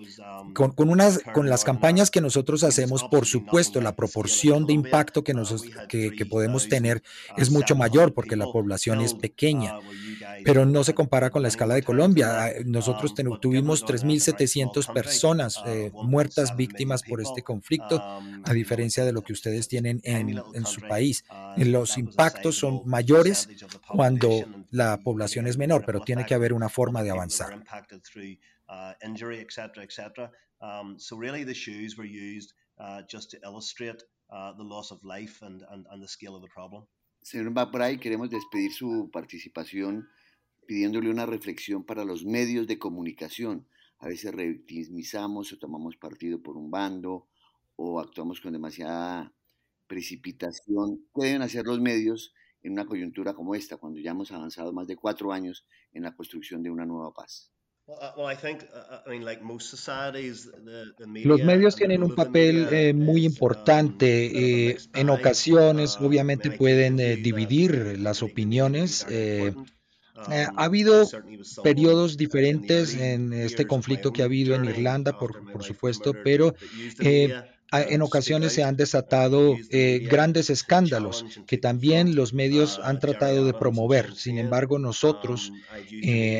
con, 0.53 0.71
con, 0.71 0.89
unas 0.89 1.19
con 1.33 1.49
las 1.49 1.63
campañas 1.63 2.11
que 2.11 2.21
nosotros 2.21 2.63
hacemos, 2.63 3.03
por 3.03 3.25
supuesto, 3.25 3.81
la 3.81 3.95
proporción 3.95 4.65
de 4.65 4.73
impacto 4.73 5.23
que, 5.23 5.33
nos, 5.33 5.63
que, 5.87 6.11
que 6.11 6.25
podemos 6.25 6.67
tener 6.69 7.03
es 7.35 7.49
mucho 7.51 7.75
mayor 7.75 8.13
porque 8.13 8.35
la 8.35 8.45
población 8.45 9.01
es 9.01 9.13
pequeña, 9.13 9.75
pero 10.47 10.65
no 10.65 10.81
se 10.85 10.95
compara 10.95 11.29
con 11.29 11.41
la 11.41 11.49
escala 11.49 11.75
de 11.75 11.83
Colombia. 11.83 12.45
Ah, 12.45 12.51
nosotros 12.63 13.13
tuvimos 13.41 13.85
3.700 13.85 14.93
personas 14.93 15.61
eh, 15.65 15.91
muertas 15.93 16.55
víctimas 16.55 17.03
por 17.03 17.19
este 17.19 17.43
conflicto, 17.43 18.01
a 18.01 18.53
diferencia 18.53 19.03
de 19.03 19.11
lo 19.11 19.23
que 19.23 19.33
ustedes 19.33 19.67
tienen 19.67 19.99
en, 20.05 20.41
en 20.53 20.65
su 20.65 20.79
país. 20.87 21.25
Los 21.57 21.97
impactos 21.97 22.55
son 22.55 22.81
mayores 22.85 23.49
cuando 23.89 24.29
la 24.71 24.95
población 25.01 25.47
es 25.47 25.57
menor, 25.57 25.83
pero 25.85 25.99
tiene 25.99 26.25
que 26.25 26.33
haber 26.33 26.53
una 26.53 26.69
forma 26.69 27.03
de 27.03 27.11
avanzar. 27.11 27.61
Señor 37.21 37.49
Mbapray, 37.49 37.99
queremos 37.99 38.29
despedir 38.29 38.71
su 38.71 39.09
participación 39.11 40.07
pidiéndole 40.67 41.09
una 41.09 41.25
reflexión 41.25 41.83
para 41.83 42.05
los 42.05 42.25
medios 42.25 42.67
de 42.67 42.77
comunicación. 42.77 43.67
A 43.99 44.07
veces 44.07 44.33
revictimizamos 44.33 45.51
o 45.53 45.57
tomamos 45.57 45.95
partido 45.95 46.41
por 46.43 46.57
un 46.57 46.69
bando 46.69 47.27
o 47.77 47.99
actuamos 47.99 48.41
con 48.41 48.53
demasiada 48.53 49.33
precipitación. 49.87 51.07
¿Qué 51.15 51.27
deben 51.27 51.41
hacer 51.41 51.65
los 51.65 51.79
medios 51.79 52.33
en 52.61 52.73
una 52.73 52.85
coyuntura 52.85 53.33
como 53.33 53.55
esta, 53.55 53.77
cuando 53.77 53.99
ya 53.99 54.11
hemos 54.11 54.31
avanzado 54.31 54.73
más 54.73 54.87
de 54.87 54.97
cuatro 54.97 55.31
años 55.31 55.65
en 55.93 56.03
la 56.03 56.15
construcción 56.15 56.61
de 56.61 56.69
una 56.69 56.85
nueva 56.85 57.13
paz? 57.13 57.51
Los 61.23 61.43
medios 61.45 61.75
tienen 61.77 62.03
un 62.03 62.13
papel 62.15 62.67
eh, 62.69 62.93
muy 62.93 63.21
um, 63.21 63.27
importante. 63.27 64.71
Eh, 64.71 64.77
en 64.93 65.09
ocasiones, 65.09 65.97
uh, 65.97 66.05
obviamente, 66.05 66.51
pueden 66.51 66.99
eh, 66.99 67.15
dividir 67.15 67.97
las 67.99 68.21
opiniones. 68.23 69.07
Eh, 70.31 70.47
ha 70.55 70.63
habido 70.63 71.07
periodos 71.63 72.17
diferentes 72.17 72.95
en 72.95 73.33
este 73.33 73.67
conflicto 73.67 74.11
que 74.11 74.21
ha 74.21 74.25
habido 74.25 74.55
en 74.55 74.65
Irlanda, 74.65 75.17
por, 75.17 75.63
supuesto, 75.63 76.13
pero 76.23 76.55
eh, 76.99 77.33
en 77.71 78.01
ocasiones 78.01 78.53
se 78.53 78.63
han 78.63 78.75
desatado 78.77 79.55
eh, 79.69 80.07
grandes 80.09 80.49
escándalos 80.49 81.25
que 81.45 81.57
también 81.57 82.15
los 82.15 82.33
medios 82.33 82.79
han 82.83 82.99
tratado 82.99 83.45
de 83.45 83.53
promover. 83.53 84.15
Sin 84.15 84.37
embargo, 84.37 84.79
nosotros, 84.79 85.51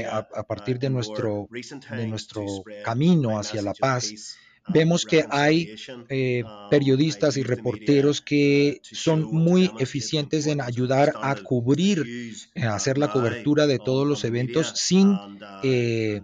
a, 0.09 0.43
partir 0.43 0.79
de 0.79 0.89
nuestro, 0.89 1.47
de 1.51 2.07
nuestro 2.07 2.45
camino 2.83 3.37
hacia 3.37 3.61
la 3.61 3.73
paz, 3.73 4.37
vemos 4.67 5.05
que 5.05 5.25
hay 5.29 5.75
eh, 6.09 6.43
periodistas 6.69 7.37
y 7.37 7.43
reporteros 7.43 8.21
que 8.21 8.79
son 8.83 9.23
muy 9.23 9.71
eficientes 9.79 10.47
en 10.47 10.61
ayudar 10.61 11.13
a 11.21 11.35
cubrir, 11.35 12.33
a 12.55 12.59
eh, 12.59 12.65
hacer 12.65 12.97
la 12.97 13.11
cobertura 13.11 13.67
de 13.67 13.79
todos 13.79 14.07
los 14.07 14.23
eventos 14.23 14.73
sin, 14.75 15.17
eh, 15.63 16.21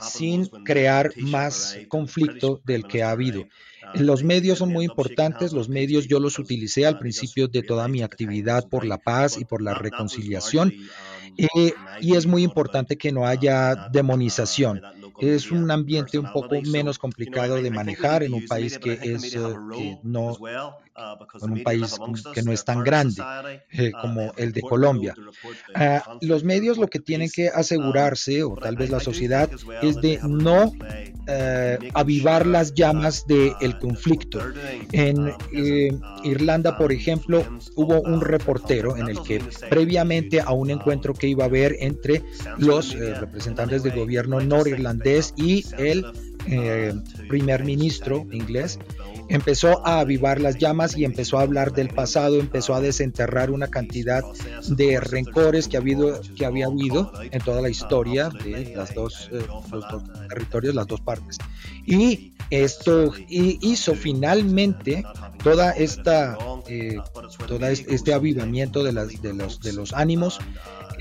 sin 0.00 0.46
crear 0.64 1.12
más 1.16 1.78
conflicto 1.88 2.60
del 2.64 2.86
que 2.86 3.02
ha 3.02 3.10
habido. 3.10 3.46
Los 3.94 4.22
medios 4.22 4.58
son 4.58 4.70
muy 4.70 4.84
importantes, 4.84 5.52
los 5.52 5.68
medios 5.68 6.06
yo 6.06 6.20
los 6.20 6.38
utilicé 6.38 6.86
al 6.86 6.98
principio 6.98 7.48
de 7.48 7.62
toda 7.62 7.88
mi 7.88 8.02
actividad 8.02 8.68
por 8.68 8.84
la 8.84 8.98
paz 8.98 9.36
y 9.38 9.44
por 9.44 9.62
la 9.62 9.74
reconciliación 9.74 10.72
y 12.00 12.16
es 12.16 12.26
muy 12.26 12.42
importante 12.42 12.96
que 12.96 13.12
no 13.12 13.26
haya 13.26 13.88
demonización. 13.92 14.82
Es 15.20 15.50
un 15.50 15.70
ambiente 15.70 16.18
un 16.18 16.30
poco 16.30 16.62
menos 16.62 16.98
complicado 16.98 17.60
de 17.62 17.70
manejar 17.70 18.22
en 18.22 18.34
un 18.34 18.46
país 18.46 18.78
que 18.78 18.98
es 19.02 19.36
no 20.02 20.40
en 21.42 21.50
un 21.50 21.62
país 21.62 21.96
que 22.34 22.42
no 22.42 22.52
es 22.52 22.64
tan 22.64 22.82
grande 22.82 23.22
como 24.00 24.32
el 24.36 24.52
de 24.52 24.62
Colombia. 24.62 25.14
Ah, 25.74 26.18
los 26.20 26.44
medios 26.44 26.78
lo 26.78 26.88
que 26.88 27.00
tienen 27.00 27.30
que 27.30 27.48
asegurarse, 27.48 28.42
o 28.42 28.54
tal 28.56 28.76
vez 28.76 28.90
la 28.90 29.00
sociedad, 29.00 29.50
es 29.82 29.96
de 29.96 30.20
no 30.22 30.72
eh, 31.26 31.78
avivar 31.94 32.46
las 32.46 32.74
llamas 32.74 33.26
del 33.26 33.78
conflicto. 33.78 34.40
En 34.92 35.32
eh, 35.52 35.90
Irlanda, 36.24 36.76
por 36.76 36.92
ejemplo, 36.92 37.44
hubo 37.76 38.00
un 38.00 38.20
reportero 38.20 38.96
en 38.96 39.08
el 39.08 39.22
que 39.22 39.40
previamente 39.68 40.40
a 40.40 40.52
un 40.52 40.70
encuentro 40.70 41.14
que 41.14 41.28
iba 41.28 41.44
a 41.44 41.46
haber 41.46 41.76
entre 41.80 42.22
los 42.58 42.94
eh, 42.94 43.14
representantes 43.14 43.82
del 43.82 43.94
gobierno 43.94 44.40
norirlandés 44.40 45.34
y 45.36 45.64
el 45.78 46.04
primer 47.28 47.64
ministro 47.64 48.26
inglés, 48.32 48.78
empezó 49.30 49.86
a 49.86 50.00
avivar 50.00 50.40
las 50.40 50.58
llamas 50.58 50.96
y 50.96 51.04
empezó 51.04 51.38
a 51.38 51.42
hablar 51.42 51.72
del 51.72 51.88
pasado, 51.88 52.38
empezó 52.38 52.74
a 52.74 52.80
desenterrar 52.80 53.50
una 53.50 53.68
cantidad 53.68 54.22
de 54.68 55.00
rencores 55.00 55.68
que, 55.68 55.76
ha 55.76 55.80
habido, 55.80 56.20
que 56.36 56.44
había 56.44 56.66
habido 56.66 57.12
en 57.30 57.40
toda 57.40 57.62
la 57.62 57.70
historia 57.70 58.28
de 58.28 58.74
las 58.76 58.92
dos, 58.92 59.30
eh, 59.32 59.40
los 59.48 59.70
dos 59.70 60.02
territorios, 60.28 60.74
las 60.74 60.88
dos 60.88 61.00
partes. 61.00 61.38
Y 61.86 62.32
esto 62.50 63.12
hizo 63.28 63.94
finalmente 63.94 65.04
toda 65.44 65.70
esta, 65.70 66.36
eh, 66.66 66.98
este 67.88 68.12
avivamiento 68.12 68.82
de, 68.82 68.92
las, 68.92 69.22
de, 69.22 69.32
los, 69.32 69.60
de 69.60 69.72
los 69.72 69.92
ánimos 69.92 70.40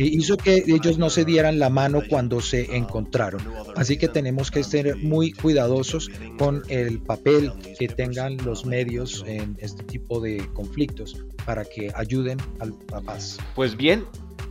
hizo 0.05 0.37
que 0.37 0.63
ellos 0.67 0.97
no 0.97 1.09
se 1.09 1.25
dieran 1.25 1.59
la 1.59 1.69
mano 1.69 2.01
cuando 2.07 2.41
se 2.41 2.75
encontraron. 2.75 3.41
Así 3.75 3.97
que 3.97 4.07
tenemos 4.07 4.51
que 4.51 4.63
ser 4.63 4.95
muy 4.97 5.31
cuidadosos 5.33 6.09
con 6.37 6.63
el 6.69 6.99
papel 6.99 7.51
que 7.77 7.87
tengan 7.87 8.37
los 8.37 8.65
medios 8.65 9.23
en 9.27 9.57
este 9.59 9.83
tipo 9.83 10.19
de 10.19 10.47
conflictos 10.53 11.25
para 11.45 11.65
que 11.65 11.91
ayuden 11.95 12.37
a 12.59 12.65
la 12.65 13.01
paz. 13.01 13.37
Pues 13.55 13.75
bien, 13.75 14.05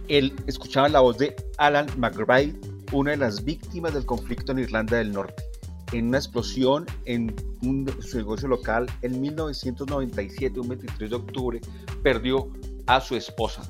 él 0.09 0.35
escuchaba 0.47 0.89
la 0.89 1.01
voz 1.01 1.19
de 1.19 1.35
Alan 1.57 1.87
McBride, 1.97 2.55
una 2.93 3.13
de 3.13 3.19
las 3.19 3.45
víctimas 3.45 3.95
del 3.95 4.05
conflicto 4.07 4.53
en 4.53 4.61
Irlanda 4.61 4.99
del 4.99 5.13
Norte 5.13 5.43
en 5.93 6.09
una 6.09 6.19
explosión 6.19 6.87
en 7.05 7.35
un, 7.63 7.91
su 8.03 8.19
negocio 8.19 8.49
local 8.49 8.87
en 9.03 9.21
1997, 9.21 10.61
un 10.61 10.69
23 10.69 11.11
de 11.11 11.17
octubre, 11.17 11.61
perdió 12.03 12.51
a 12.87 13.01
su 13.01 13.17
esposa. 13.17 13.63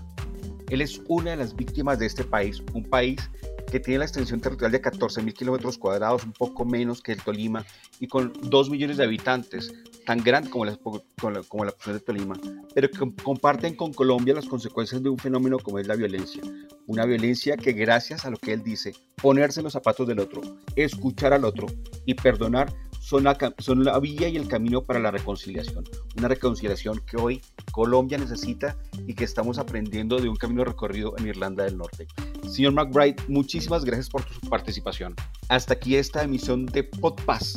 Él 0.71 0.81
es 0.81 1.01
una 1.09 1.31
de 1.33 1.37
las 1.37 1.55
víctimas 1.55 1.99
de 1.99 2.07
este 2.07 2.25
país, 2.25 2.63
un 2.75 2.85
país 2.85 3.31
que 3.71 3.81
tiene 3.81 3.99
la 3.99 4.05
extensión 4.05 4.41
territorial 4.41 4.73
de 4.73 4.81
14 4.81 5.23
mil 5.23 5.35
kilómetros 5.35 5.79
cuadrados, 5.79 6.25
un 6.25 6.33
poco 6.33 6.65
menos 6.65 7.03
que 7.03 7.13
el 7.13 7.23
Tolima, 7.23 7.65
y 8.01 8.07
con 8.07 8.33
2 8.43 8.71
millones 8.71 8.97
de 8.97 9.05
habitantes, 9.05 9.73
tan 10.07 10.23
grande 10.23 10.49
como 10.49 10.65
la, 10.65 10.77
como 10.77 11.65
la, 11.65 11.75
de 11.87 12.01
Tolima, 12.01 12.35
pero 12.75 12.89
que 12.91 13.23
comparten 13.23 13.77
con 13.77 13.93
Colombia 13.93 14.35
las 14.35 14.47
consecuencias 14.47 15.03
de 15.03 15.11
un 15.11 15.19
fenómeno 15.19 15.59
como 15.59 15.79
es 15.79 15.87
la 15.87 15.97
violencia. 15.97 16.43
Una 16.87 17.05
violencia 17.05 17.57
que 17.57 17.73
gracias 17.73 18.25
a 18.25 18.31
lo 18.31 18.39
que 18.39 18.55
él 18.55 18.63
dice, 18.63 18.95
ponerse 19.21 19.61
en 19.61 19.65
los 19.65 19.75
zapatos 19.75 20.09
del 20.09 20.21
otro, 20.21 20.41
escuchar 20.77 21.35
al 21.35 21.45
otro 21.45 21.67
y 22.07 22.15
perdonar, 22.15 22.73
son 23.09 23.25
la, 23.25 23.39
son 23.57 23.85
la 23.85 23.99
vía 24.01 24.29
y 24.29 24.37
el 24.37 24.49
camino 24.49 24.83
para 24.83 25.01
la 25.01 25.11
reconciliación. 25.11 25.83
Una 26.19 26.29
reconciliación 26.29 27.01
que 27.07 27.17
hoy 27.17 27.41
Colombia 27.73 28.19
necesita 28.19 28.77
y 29.07 29.15
que 29.15 29.25
estamos 29.25 29.59
aprendiendo 29.59 30.19
de 30.19 30.29
un 30.29 30.37
camino 30.37 30.63
recorrido 30.63 31.17
en 31.17 31.27
Irlanda 31.27 31.65
del 31.65 31.79
Norte. 31.79 32.07
Señor 32.47 32.75
McBride, 32.75 33.17
muchísimas 33.27 33.87
gracias 33.87 34.11
por 34.11 34.29
su 34.29 34.41
participación. 34.51 35.15
Hasta 35.49 35.73
aquí 35.73 35.97
esta 35.97 36.23
emisión 36.23 36.67
de 36.67 36.85
PodPass, 36.85 37.57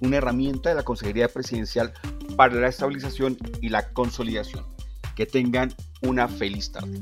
una 0.00 0.18
herramienta 0.18 0.68
de 0.68 0.76
la 0.76 0.84
Consejería 0.84 1.26
Presidencial 1.26 1.92
para 2.36 2.54
la 2.54 2.68
estabilización 2.68 3.36
y 3.60 3.70
la 3.70 3.92
consolidación. 3.92 4.64
Que 5.16 5.26
tengan 5.26 5.74
una 6.02 6.28
feliz 6.28 6.70
tarde. 6.70 7.00